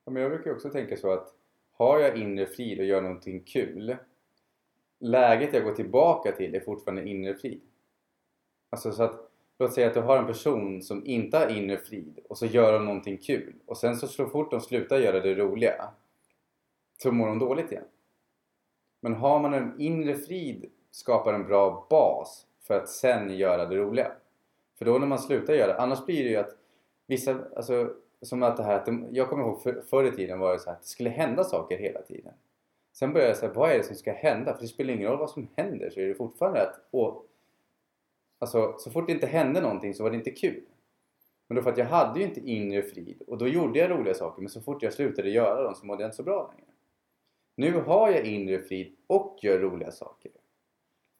Ja, 0.05 0.11
men 0.11 0.21
jag 0.21 0.31
brukar 0.31 0.51
också 0.51 0.69
tänka 0.69 0.97
så 0.97 1.13
att 1.13 1.33
har 1.77 1.99
jag 1.99 2.17
inre 2.17 2.45
frid 2.45 2.79
och 2.79 2.85
gör 2.85 3.01
någonting 3.01 3.43
kul 3.43 3.97
läget 4.99 5.53
jag 5.53 5.63
går 5.63 5.73
tillbaka 5.73 6.31
till 6.31 6.55
är 6.55 6.59
fortfarande 6.59 7.09
inre 7.09 7.35
frid. 7.35 7.61
Alltså 8.69 8.91
så 8.91 9.03
att 9.03 9.29
låt 9.59 9.73
säga 9.73 9.87
att 9.87 9.93
du 9.93 10.01
har 10.01 10.17
en 10.17 10.27
person 10.27 10.81
som 10.81 11.05
inte 11.05 11.37
har 11.37 11.47
inre 11.47 11.77
frid 11.77 12.19
och 12.29 12.37
så 12.37 12.45
gör 12.45 12.73
de 12.73 12.85
någonting 12.85 13.17
kul 13.17 13.53
och 13.65 13.77
sen 13.77 13.95
så 13.95 14.07
så 14.07 14.29
fort 14.29 14.51
de 14.51 14.61
slutar 14.61 14.99
göra 14.99 15.19
det 15.19 15.35
roliga 15.35 15.89
så 16.97 17.11
mår 17.11 17.27
de 17.27 17.39
dåligt 17.39 17.71
igen. 17.71 17.83
Men 18.99 19.13
har 19.13 19.39
man 19.39 19.53
en 19.53 19.79
inre 19.79 20.15
frid 20.15 20.71
skapar 20.91 21.33
en 21.33 21.47
bra 21.47 21.87
bas 21.89 22.47
för 22.61 22.77
att 22.77 22.89
sen 22.89 23.37
göra 23.37 23.65
det 23.65 23.75
roliga. 23.75 24.11
För 24.77 24.85
då 24.85 24.97
när 24.97 25.07
man 25.07 25.19
slutar 25.19 25.53
göra 25.53 25.67
det, 25.73 25.81
annars 25.81 26.05
blir 26.05 26.23
det 26.23 26.29
ju 26.29 26.35
att 26.35 26.57
vissa, 27.07 27.37
alltså 27.55 27.93
som 28.21 28.43
att 28.43 28.57
det 28.57 28.63
här, 28.63 28.75
att 28.75 28.85
det, 28.85 29.03
jag 29.11 29.29
kommer 29.29 29.43
ihåg 29.43 29.61
för, 29.61 29.81
förr 29.81 30.03
i 30.03 30.11
tiden 30.11 30.39
var 30.39 30.53
det 30.53 30.59
så 30.59 30.69
här 30.69 30.75
att 30.77 30.81
det 30.81 30.87
skulle 30.87 31.09
hända 31.09 31.43
saker 31.43 31.77
hela 31.77 32.01
tiden. 32.01 32.33
Sen 32.93 33.13
började 33.13 33.29
jag 33.29 33.37
säga, 33.37 33.53
vad 33.53 33.71
är 33.71 33.77
det 33.77 33.83
som 33.83 33.95
ska 33.95 34.13
hända? 34.13 34.53
För 34.53 34.61
det 34.61 34.67
spelar 34.67 34.93
ingen 34.93 35.09
roll 35.09 35.19
vad 35.19 35.29
som 35.29 35.47
händer 35.55 35.89
så 35.89 35.99
är 35.99 36.07
det 36.07 36.15
fortfarande 36.15 36.61
att, 36.61 36.87
och, 36.91 37.25
alltså 38.39 38.75
så 38.77 38.91
fort 38.91 39.07
det 39.07 39.13
inte 39.13 39.27
hände 39.27 39.61
någonting 39.61 39.93
så 39.93 40.03
var 40.03 40.09
det 40.09 40.17
inte 40.17 40.31
kul. 40.31 40.63
Men 41.47 41.55
då 41.55 41.61
för 41.61 41.71
att 41.71 41.77
jag 41.77 41.85
hade 41.85 42.19
ju 42.19 42.25
inte 42.25 42.39
inre 42.39 42.81
frid 42.81 43.21
och 43.27 43.37
då 43.37 43.47
gjorde 43.47 43.79
jag 43.79 43.91
roliga 43.91 44.13
saker 44.13 44.41
men 44.41 44.49
så 44.49 44.61
fort 44.61 44.83
jag 44.83 44.93
slutade 44.93 45.29
göra 45.29 45.63
dem 45.63 45.75
så 45.75 45.85
mådde 45.85 46.03
jag 46.03 46.07
inte 46.07 46.17
så 46.17 46.23
bra 46.23 46.53
längre. 46.53 46.71
Nu 47.55 47.81
har 47.81 48.09
jag 48.09 48.25
inre 48.25 48.59
frid 48.59 48.95
och 49.07 49.39
gör 49.41 49.59
roliga 49.59 49.91
saker. 49.91 50.31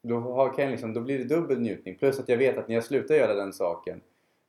Då, 0.04 0.20
har, 0.20 0.54
kan 0.54 0.64
jag 0.64 0.72
liksom, 0.72 0.94
då 0.94 1.02
blir 1.02 1.18
det 1.18 1.36
dubbel 1.36 1.60
njutning 1.60 1.96
plus 1.98 2.20
att 2.20 2.30
jag 2.30 2.38
vet 2.38 2.58
att 2.58 2.68
när 2.68 2.76
jag 2.76 2.84
slutar 2.84 3.16
göra 3.16 3.34
den 3.34 3.54
saken 3.54 4.02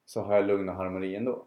så 0.05 0.21
har 0.21 0.35
jag 0.35 0.47
lugn 0.47 0.69
och 0.69 0.75
harmoni 0.75 1.15
ändå. 1.15 1.45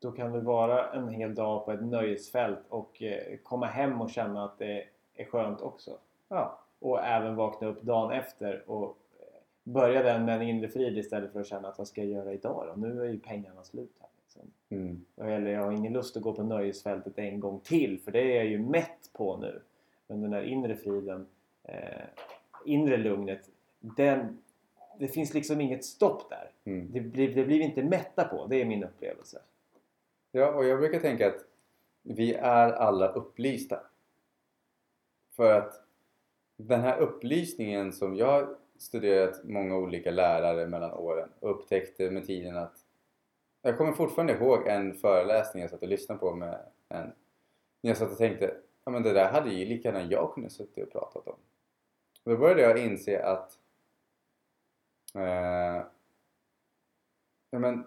Då 0.00 0.12
kan 0.12 0.32
du 0.32 0.40
vara 0.40 0.92
en 0.92 1.08
hel 1.08 1.34
dag 1.34 1.64
på 1.64 1.72
ett 1.72 1.84
nöjesfält 1.84 2.58
och 2.68 3.02
eh, 3.02 3.36
komma 3.42 3.66
hem 3.66 4.00
och 4.00 4.10
känna 4.10 4.44
att 4.44 4.58
det 4.58 4.84
är 5.14 5.24
skönt 5.24 5.60
också. 5.60 5.98
Ja, 6.28 6.58
och 6.78 7.04
även 7.04 7.36
vakna 7.36 7.68
upp 7.68 7.82
dagen 7.82 8.12
efter 8.12 8.70
och 8.70 8.96
eh, 9.18 9.26
börja 9.64 10.02
den 10.02 10.24
med 10.24 10.36
en 10.36 10.42
inre 10.42 10.68
frid 10.68 10.98
istället 10.98 11.32
för 11.32 11.40
att 11.40 11.46
känna 11.46 11.68
att 11.68 11.78
vad 11.78 11.88
ska 11.88 12.00
jag 12.00 12.10
göra 12.10 12.32
idag 12.32 12.66
då? 12.66 12.86
Nu 12.86 13.00
är 13.00 13.08
ju 13.08 13.18
pengarna 13.18 13.62
slut 13.62 13.96
här. 14.00 14.08
Liksom. 14.22 14.42
mm. 14.68 15.04
Eller 15.16 15.50
jag 15.50 15.64
har 15.64 15.72
ingen 15.72 15.92
lust 15.92 16.16
att 16.16 16.22
gå 16.22 16.32
på 16.32 16.42
nöjesfältet 16.42 17.18
en 17.18 17.40
gång 17.40 17.60
till 17.60 18.00
för 18.00 18.12
det 18.12 18.20
är 18.20 18.36
jag 18.36 18.46
ju 18.46 18.58
mätt 18.58 19.10
på 19.12 19.36
nu. 19.36 19.60
Men 20.06 20.20
den 20.20 20.30
där 20.30 20.42
inre 20.42 20.76
friden, 20.76 21.26
eh, 21.64 22.04
inre 22.64 22.96
lugnet, 22.96 23.50
den, 23.80 24.38
det 24.98 25.08
finns 25.08 25.34
liksom 25.34 25.60
inget 25.60 25.84
stopp 25.84 26.30
där. 26.30 26.50
Mm. 26.64 26.88
Det 26.92 27.00
blir, 27.00 27.34
det 27.34 27.44
blir 27.44 27.58
vi 27.58 27.64
inte 27.64 27.82
mätta 27.82 28.24
på, 28.24 28.46
det 28.46 28.60
är 28.60 28.64
min 28.64 28.84
upplevelse. 28.84 29.38
Ja, 30.32 30.54
och 30.54 30.64
jag 30.64 30.78
brukar 30.78 31.00
tänka 31.00 31.26
att 31.26 31.44
vi 32.02 32.34
är 32.34 32.72
alla 32.72 33.08
upplysta. 33.08 33.80
För 35.36 35.52
att 35.52 35.82
den 36.56 36.80
här 36.80 36.98
upplysningen 36.98 37.92
som 37.92 38.16
jag 38.16 38.26
har 38.26 38.56
studerat 38.78 39.44
många 39.44 39.76
olika 39.76 40.10
lärare 40.10 40.66
mellan 40.66 40.92
åren 40.92 41.28
och 41.40 41.50
upptäckte 41.50 42.10
med 42.10 42.26
tiden 42.26 42.56
att 42.56 42.84
jag 43.62 43.78
kommer 43.78 43.92
fortfarande 43.92 44.32
ihåg 44.32 44.66
en 44.66 44.94
föreläsning 44.94 45.60
jag 45.60 45.70
satt 45.70 45.82
och 45.82 45.88
lyssnade 45.88 46.20
på 46.20 46.34
med 46.34 46.58
en 46.88 47.12
när 47.80 47.90
jag 47.90 47.96
satt 47.96 48.10
och 48.10 48.18
tänkte 48.18 48.56
ja 48.84 48.92
men 48.92 49.02
det 49.02 49.12
där 49.12 49.32
hade 49.32 49.50
ju 49.50 49.66
lika 49.66 49.88
gärna 49.88 50.02
jag 50.02 50.34
kunnat 50.34 50.52
suttit 50.52 50.86
och 50.86 50.92
pratat 50.92 51.28
om. 51.28 51.36
Och 52.24 52.30
då 52.30 52.36
började 52.36 52.62
jag 52.62 52.78
inse 52.78 53.24
att 53.24 53.58
eh, 55.14 55.84
ja 57.50 57.58
men 57.58 57.84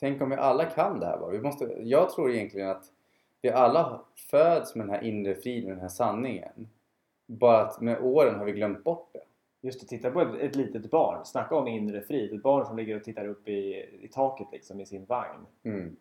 tänk 0.00 0.22
om 0.22 0.30
vi 0.30 0.36
alla 0.36 0.64
kan 0.64 1.00
det 1.00 1.06
här 1.06 1.18
bara. 1.18 1.30
Vi 1.30 1.40
måste, 1.40 1.64
jag 1.80 2.10
tror 2.10 2.30
egentligen 2.30 2.68
att 2.68 2.84
vi 3.40 3.50
alla 3.50 4.00
föds 4.30 4.74
med 4.74 4.86
den 4.86 4.94
här 4.94 5.04
inre 5.04 5.34
friden, 5.34 5.70
den 5.70 5.80
här 5.80 5.88
sanningen. 5.88 6.68
Bara 7.26 7.62
att 7.62 7.80
med 7.80 8.00
åren 8.00 8.34
har 8.38 8.44
vi 8.44 8.52
glömt 8.52 8.84
bort 8.84 9.10
det. 9.12 9.20
Just 9.60 9.82
att 9.82 9.88
titta 9.88 10.10
på 10.10 10.20
ett, 10.20 10.34
ett 10.40 10.56
litet 10.56 10.90
barn. 10.90 11.24
Snacka 11.24 11.54
om 11.54 11.68
inre 11.68 12.00
frid. 12.00 12.32
Ett 12.32 12.42
barn 12.42 12.66
som 12.66 12.76
ligger 12.76 12.96
och 12.96 13.04
tittar 13.04 13.28
upp 13.28 13.48
i, 13.48 13.88
i 14.04 14.08
taket 14.12 14.46
liksom 14.52 14.80
i 14.80 14.86
sin 14.86 15.04
vagn. 15.04 15.46
Mm. 15.62 15.96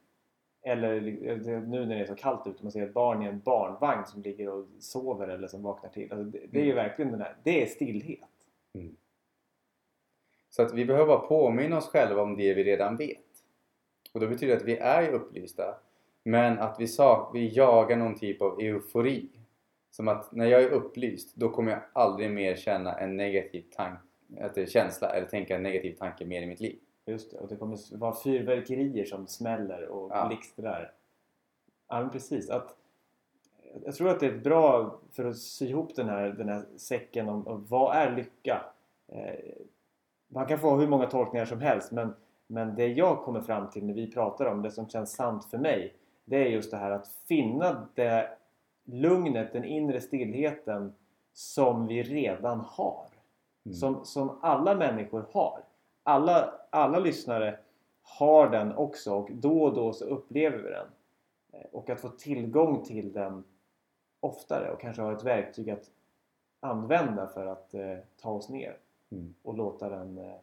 Eller 0.62 1.02
nu 1.60 1.86
när 1.86 1.96
det 1.96 2.02
är 2.02 2.06
så 2.06 2.16
kallt 2.16 2.48
ute, 2.48 2.64
man 2.64 2.72
ser 2.72 2.86
ett 2.88 2.94
barn 2.94 3.24
i 3.24 3.26
en 3.26 3.40
barnvagn 3.40 4.06
som 4.06 4.22
ligger 4.22 4.50
och 4.50 4.66
sover 4.80 5.28
eller 5.28 5.48
som 5.48 5.64
vaknar 5.64 5.90
till. 5.90 6.12
Alltså 6.12 6.24
det, 6.26 6.40
det 6.52 6.60
är 6.60 6.66
ju 6.66 6.72
Mm. 6.72 6.84
verkligen 6.84 7.12
den 7.12 7.22
här, 7.22 7.36
det 7.44 7.62
är 7.62 7.66
stillhet. 7.66 8.20
Så 10.50 10.62
att 10.62 10.74
vi 10.74 10.86
behöver 10.86 11.08
bara 11.08 11.28
påminna 11.28 11.78
oss 11.78 11.90
själva 11.90 12.22
om 12.22 12.38
det 12.38 12.54
vi 12.54 12.64
redan 12.64 12.96
vet. 12.98 13.27
Och 14.18 14.22
det 14.22 14.28
betyder 14.28 14.56
att 14.58 14.64
vi 14.64 14.78
är 14.78 15.10
upplysta 15.12 15.76
men 16.24 16.60
att 16.60 16.80
vi, 16.80 16.88
sak- 16.88 17.32
vi 17.34 17.48
jagar 17.56 17.98
någon 17.98 18.16
typ 18.20 18.42
av 18.42 18.60
eufori. 18.62 19.30
Som 19.90 20.08
att 20.08 20.32
när 20.32 20.46
jag 20.46 20.64
är 20.64 20.70
upplyst 20.70 21.36
då 21.36 21.50
kommer 21.50 21.72
jag 21.72 21.80
aldrig 21.94 22.32
mer 22.32 22.56
känna 22.56 22.94
en 23.00 23.18
negativ 23.18 23.64
tank, 23.76 24.00
känsla 24.68 25.10
eller 25.10 25.28
tänka 25.28 25.56
en 25.56 25.64
negativ 25.64 25.96
tanke 25.96 26.26
mer 26.26 26.42
i 26.42 26.46
mitt 26.46 26.60
liv. 26.60 26.80
Just 27.06 27.32
det, 27.32 27.38
och 27.38 27.48
det 27.48 27.56
kommer 27.56 27.98
vara 27.98 28.16
fyrverkerier 28.24 29.06
som 29.06 29.28
smäller 29.28 29.88
och 29.88 30.12
Ja. 30.12 30.28
blixtrar. 30.28 30.92
Ja, 31.90 32.02
men 32.02 32.10
precis. 32.10 32.50
Att, 32.50 32.76
jag 33.86 33.96
tror 33.96 34.10
att 34.10 34.20
det 34.20 34.28
är 34.28 34.38
bra 34.38 35.00
för 35.12 35.26
att 35.26 35.38
sy 35.38 35.68
ihop 35.68 35.96
den 35.96 36.10
här, 36.10 36.30
den 36.30 36.50
här 36.50 36.66
säcken 36.78 37.30
om, 37.30 37.48
om 37.48 37.66
vad 37.70 37.96
är 37.96 38.16
lycka? 38.16 38.66
Eh, 39.08 39.36
man 40.28 40.46
kan 40.46 40.60
få 40.60 40.76
hur 40.76 40.88
många 40.88 41.06
tolkningar 41.06 41.46
som 41.46 41.62
helst 41.62 41.92
men, 41.92 42.14
men 42.48 42.76
det 42.76 42.88
jag 42.88 43.24
kommer 43.24 43.42
fram 43.42 43.70
till 43.70 43.86
när 43.86 43.94
vi 43.94 44.12
pratar 44.12 44.46
om 44.46 44.62
det 44.62 44.72
som 44.72 44.90
känns 44.90 45.12
sant 45.12 45.46
för 45.46 45.58
mig 45.58 45.94
det 46.26 46.36
är 46.38 46.50
just 46.50 46.72
det 46.72 46.78
här 46.78 46.92
att 46.92 47.08
finna 47.08 47.88
det 47.96 48.38
lugnet, 48.84 49.54
den 49.54 49.64
inre 49.64 50.02
stillheten 50.02 50.94
som 51.34 51.88
vi 51.88 52.04
redan 52.04 52.60
har. 52.60 53.06
Mm. 53.66 53.76
Som, 53.76 54.06
som 54.06 54.40
alla 54.42 54.76
människor 54.76 55.26
har. 55.32 55.60
Alla, 56.04 56.54
alla 56.70 57.00
lyssnare 57.00 57.60
har 58.02 58.50
den 58.50 58.76
också 58.76 59.16
och 59.16 59.30
då 59.34 59.64
och 59.64 59.74
då 59.74 59.94
så 59.94 60.06
upplever 60.06 60.58
vi 60.58 60.70
den. 60.70 60.88
Eh, 61.54 61.68
Och 61.72 61.90
att 61.90 62.02
få 62.02 62.10
tillgång 62.10 62.84
till 62.84 63.14
den 63.14 63.44
oftare 64.20 64.72
och 64.72 64.82
kanske 64.82 65.02
ha 65.02 65.14
ett 65.14 65.24
verktyg 65.24 65.70
att 65.70 65.92
använda 66.60 67.28
för 67.28 67.46
att 67.46 67.74
eh, 67.74 67.98
ta 68.22 68.30
oss 68.32 68.50
ner 68.50 68.78
Mm. 69.10 69.34
och 69.44 69.58
låta 69.58 69.90
den 69.90 70.18
eh, 70.18 70.36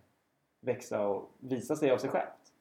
växa 0.64 1.06
och 1.06 1.30
visa 1.38 1.76
sig 1.76 1.90
av 1.90 1.98
sig 1.98 2.10
självt. 2.10 2.52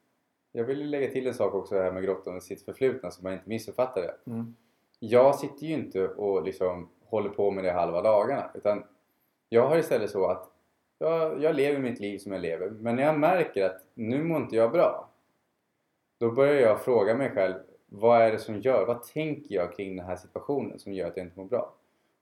Jag 0.52 0.64
vill 0.64 0.90
lägga 0.90 1.10
till 1.10 1.26
en 1.26 1.34
sak 1.34 1.54
också 1.54 1.74
här 1.74 1.92
med 1.92 2.02
grottan 2.02 2.36
och 2.36 2.42
sitt 2.42 2.62
förflutna 2.62 3.10
så 3.10 3.22
man 3.22 3.32
inte 3.32 3.48
missuppfattar 3.48 4.02
det. 4.02 4.30
Mm. 4.30 4.54
jag 4.98 5.34
sitter 5.34 5.66
ju 5.66 5.74
inte 5.74 6.08
och 6.08 6.42
liksom 6.42 6.88
håller 7.04 7.30
på 7.30 7.50
med 7.50 7.64
det 7.64 7.72
halva 7.72 8.02
dagarna 8.02 8.50
utan 8.54 8.84
jag 9.48 9.68
har 9.68 9.78
istället 9.78 10.10
så 10.10 10.26
att 10.26 10.50
jag, 10.98 11.42
jag 11.42 11.54
lever 11.54 11.78
mitt 11.78 12.00
liv 12.00 12.18
som 12.18 12.32
jag 12.32 12.40
lever 12.40 12.70
men 12.70 12.96
när 12.96 13.02
jag 13.02 13.18
märker 13.18 13.64
att 13.64 13.84
nu 13.94 14.24
mår 14.24 14.36
inte 14.36 14.56
jag 14.56 14.72
bra 14.72 15.10
då 16.18 16.30
börjar 16.30 16.60
jag 16.60 16.80
fråga 16.80 17.14
mig 17.14 17.30
själv 17.30 17.54
vad 17.86 18.22
är 18.22 18.32
det 18.32 18.38
som 18.38 18.60
gör, 18.60 18.86
vad 18.86 19.02
tänker 19.02 19.54
jag 19.54 19.76
kring 19.76 19.96
den 19.96 20.06
här 20.06 20.16
situationen 20.16 20.78
som 20.78 20.92
gör 20.92 21.08
att 21.08 21.16
jag 21.16 21.26
inte 21.26 21.38
mår 21.38 21.46
bra? 21.46 21.74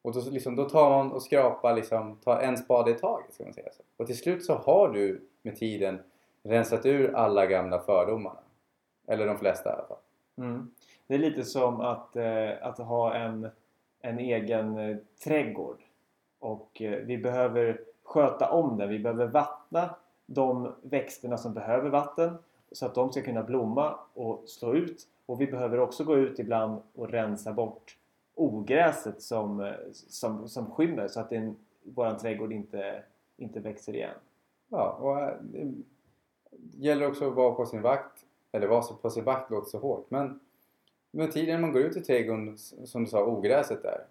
Och 0.03 0.15
då, 0.15 0.31
liksom, 0.31 0.57
då 0.57 0.69
tar 0.69 0.91
man 0.91 1.13
och 1.13 1.23
skrapar 1.23 1.75
liksom, 1.75 2.17
tar 2.17 2.41
en 2.41 2.57
spade 2.57 2.91
i 2.91 2.95
taget 2.95 3.35
ska 3.35 3.45
man 3.45 3.53
säga 3.53 3.73
så. 3.73 3.83
Och 3.97 4.07
till 4.07 4.19
slut 4.19 4.45
så 4.45 4.55
har 4.55 4.89
du 4.89 5.29
med 5.43 5.57
tiden 5.57 5.99
rensat 6.43 6.87
ur 6.87 7.15
alla 7.15 7.47
gamla 7.47 7.79
fördomarna. 7.79 8.41
Eller 9.07 9.27
de 9.27 9.39
flesta 9.39 9.71
i 9.71 9.73
alla 9.73 9.87
fall. 9.87 9.99
Mm. 10.37 10.71
Det 11.07 11.15
är 11.15 11.19
lite 11.19 11.45
som 11.45 11.81
att, 11.81 12.17
eh, 12.17 12.51
att 12.63 12.79
ha 12.79 13.15
en, 13.15 13.49
en 14.01 14.19
egen 14.19 14.79
eh, 14.79 14.97
trädgård. 15.25 15.83
Och 16.39 16.83
eh, 16.83 16.99
vi 16.99 17.19
behöver 17.19 17.81
sköta 18.03 18.51
om 18.51 18.79
den. 18.79 18.89
Vi 18.89 18.99
behöver 18.99 19.27
vattna 19.27 19.95
de 20.27 20.75
växterna 20.83 21.39
som 21.39 21.55
behöver 21.55 21.91
vatten 21.91 22.39
så 22.73 22.87
att 22.87 22.95
de 22.95 23.13
ska 23.13 23.23
kunna 23.23 23.43
blomma 23.43 23.99
och 24.15 24.43
slå 24.47 24.75
ut. 24.75 25.09
Och 25.27 25.41
vi 25.41 25.47
behöver 25.47 25.81
också 25.81 26.05
gå 26.05 26.17
ut 26.17 26.39
ibland 26.39 26.83
och 26.95 27.11
rensa 27.11 27.53
bort 27.53 27.97
ogräset 28.35 29.23
som, 29.23 29.75
som, 29.93 30.49
som 30.49 30.71
skymmer 30.71 31.09
så 31.09 31.21
att 31.21 31.31
den, 31.31 31.57
våran 31.83 32.19
trädgård 32.19 32.53
inte, 32.53 33.03
inte 33.37 33.61
växer 33.61 33.95
igen. 33.95 34.15
Ja, 34.69 34.93
och 34.93 35.45
det 36.51 36.87
gäller 36.87 37.09
också 37.09 37.29
att 37.29 37.35
vara 37.35 37.55
på 37.55 37.67
sin 37.67 37.83
vakt. 37.83 38.27
Eller 38.53 38.67
vara 38.67 38.83
på 38.83 39.11
sin 39.11 39.25
vakt 39.25 39.51
låter 39.51 39.71
så 39.71 39.79
hårt. 39.79 40.11
Men 40.11 40.41
med 41.11 41.33
tiden 41.33 41.61
man 41.61 41.73
går 41.73 41.83
ut 41.83 41.97
i 41.97 42.01
trädgården, 42.01 42.59
som 42.59 43.05
du 43.05 43.11
sa, 43.11 43.27
ogräset 43.27 43.83
där. 43.83 44.07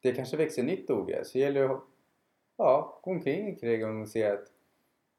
Det 0.00 0.12
kanske 0.12 0.36
växer 0.36 0.62
nytt 0.62 0.90
ogräs. 0.90 1.30
Så 1.30 1.38
gäller 1.38 1.60
det 1.60 1.74
att 1.74 1.82
ja, 2.56 3.00
gå 3.02 3.10
omkring 3.10 3.48
i 3.48 3.56
trädgården 3.56 4.02
och 4.02 4.08
se 4.08 4.24
att 4.24 4.52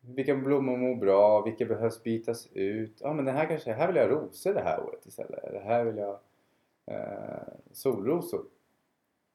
vilka 0.02 0.36
blommor 0.36 0.78
mår 0.78 0.96
bra, 0.96 1.42
vilka 1.42 1.66
behövs 1.66 2.04
bytas 2.04 2.48
ut. 2.54 2.98
Ja, 3.02 3.14
men 3.14 3.26
den 3.26 3.36
här 3.36 3.46
kanske, 3.46 3.74
här 3.74 3.88
vill 3.88 3.96
jag 3.96 4.10
ha 4.10 4.16
rosor 4.16 4.54
det 4.54 4.62
här 4.62 4.84
året 4.84 5.06
istället. 5.06 5.44
Eller 5.44 5.60
här 5.60 5.84
vill 5.84 5.98
jag 5.98 6.20
eh, 6.88 7.54
solrosor. 7.72 8.46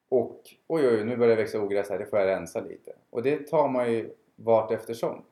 Och 0.09 0.41
oj, 0.67 0.89
oj, 0.89 1.05
nu 1.05 1.17
börjar 1.17 1.37
det 1.37 1.43
växa 1.43 1.63
ogräs 1.63 1.91
här, 1.91 1.99
det 1.99 2.07
får 2.07 2.19
jag 2.19 2.29
rensa 2.29 2.61
lite. 2.61 2.93
Och 3.11 3.23
det 3.23 3.49
tar 3.49 3.69
man 3.69 3.93
ju 3.93 4.15
vart 4.37 4.71
eftersom. 4.71 5.25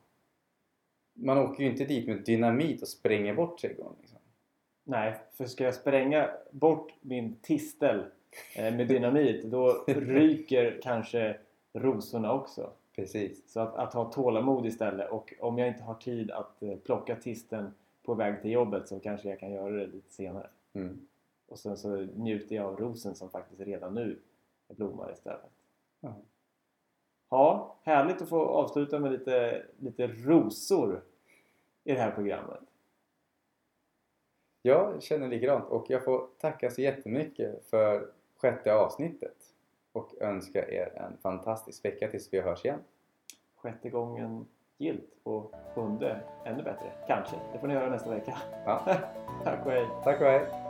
Man 1.13 1.37
åker 1.37 1.63
ju 1.63 1.69
inte 1.69 1.85
dit 1.85 2.07
med 2.07 2.23
dynamit 2.23 2.81
och 2.81 2.87
spränger 2.87 3.33
bort 3.33 3.57
trädgården. 3.57 3.95
Liksom. 4.01 4.19
Nej, 4.83 5.15
för 5.33 5.45
ska 5.45 5.63
jag 5.63 5.75
spränga 5.75 6.29
bort 6.51 6.93
min 7.01 7.35
tistel 7.41 8.05
eh, 8.55 8.75
med 8.75 8.87
dynamit 8.87 9.43
då 9.43 9.83
ryker 9.87 10.79
kanske 10.83 11.37
rosorna 11.73 12.33
också. 12.33 12.71
Precis. 12.95 13.51
Så 13.51 13.59
att, 13.59 13.75
att 13.75 13.93
ha 13.93 14.11
tålamod 14.11 14.65
istället 14.65 15.11
och 15.11 15.33
om 15.39 15.57
jag 15.57 15.67
inte 15.67 15.83
har 15.83 15.95
tid 15.95 16.31
att 16.31 16.63
eh, 16.63 16.75
plocka 16.75 17.15
tisteln 17.15 17.73
på 18.03 18.13
väg 18.13 18.41
till 18.41 18.51
jobbet 18.51 18.87
så 18.87 18.99
kanske 18.99 19.29
jag 19.29 19.39
kan 19.39 19.51
göra 19.51 19.69
det 19.69 19.87
lite 19.87 20.13
senare. 20.13 20.47
Mm. 20.73 21.07
Och 21.51 21.59
sen 21.59 21.77
så 21.77 21.95
njuter 21.95 22.55
jag 22.55 22.65
av 22.65 22.77
rosen 22.77 23.15
som 23.15 23.29
faktiskt 23.29 23.61
redan 23.61 23.93
nu 23.93 24.19
blommar 24.67 25.11
istället. 25.11 25.51
Ja. 25.99 26.15
Ja, 27.29 27.75
härligt 27.83 28.21
att 28.21 28.29
få 28.29 28.45
avsluta 28.45 28.99
med 28.99 29.11
lite, 29.11 29.65
lite 29.79 30.07
rosor 30.07 31.03
i 31.83 31.93
det 31.93 31.99
här 31.99 32.11
programmet. 32.11 32.59
Jag 34.61 35.03
känner 35.03 35.27
likadant 35.27 35.69
och 35.69 35.85
jag 35.89 36.03
får 36.03 36.27
tacka 36.39 36.69
så 36.69 36.81
jättemycket 36.81 37.65
för 37.65 38.11
sjätte 38.37 38.73
avsnittet 38.73 39.37
och 39.91 40.21
önska 40.21 40.69
er 40.69 40.93
en 40.95 41.17
fantastisk 41.17 41.85
vecka 41.85 42.07
tills 42.07 42.33
vi 42.33 42.41
hörs 42.41 42.65
igen. 42.65 42.79
Sjätte 43.55 43.89
gången 43.89 44.45
gilt 44.77 45.17
och 45.23 45.53
sjunde 45.75 46.23
ännu 46.45 46.63
bättre. 46.63 46.91
Kanske. 47.07 47.35
Det 47.53 47.59
får 47.59 47.67
ni 47.67 47.73
höra 47.73 47.89
nästa 47.89 48.09
vecka. 48.09 48.37
Ja. 48.65 48.85
Tack 49.43 49.65
och 49.65 49.71
hej. 49.71 49.87
Tack 50.03 50.21
och 50.21 50.27
hej! 50.27 50.60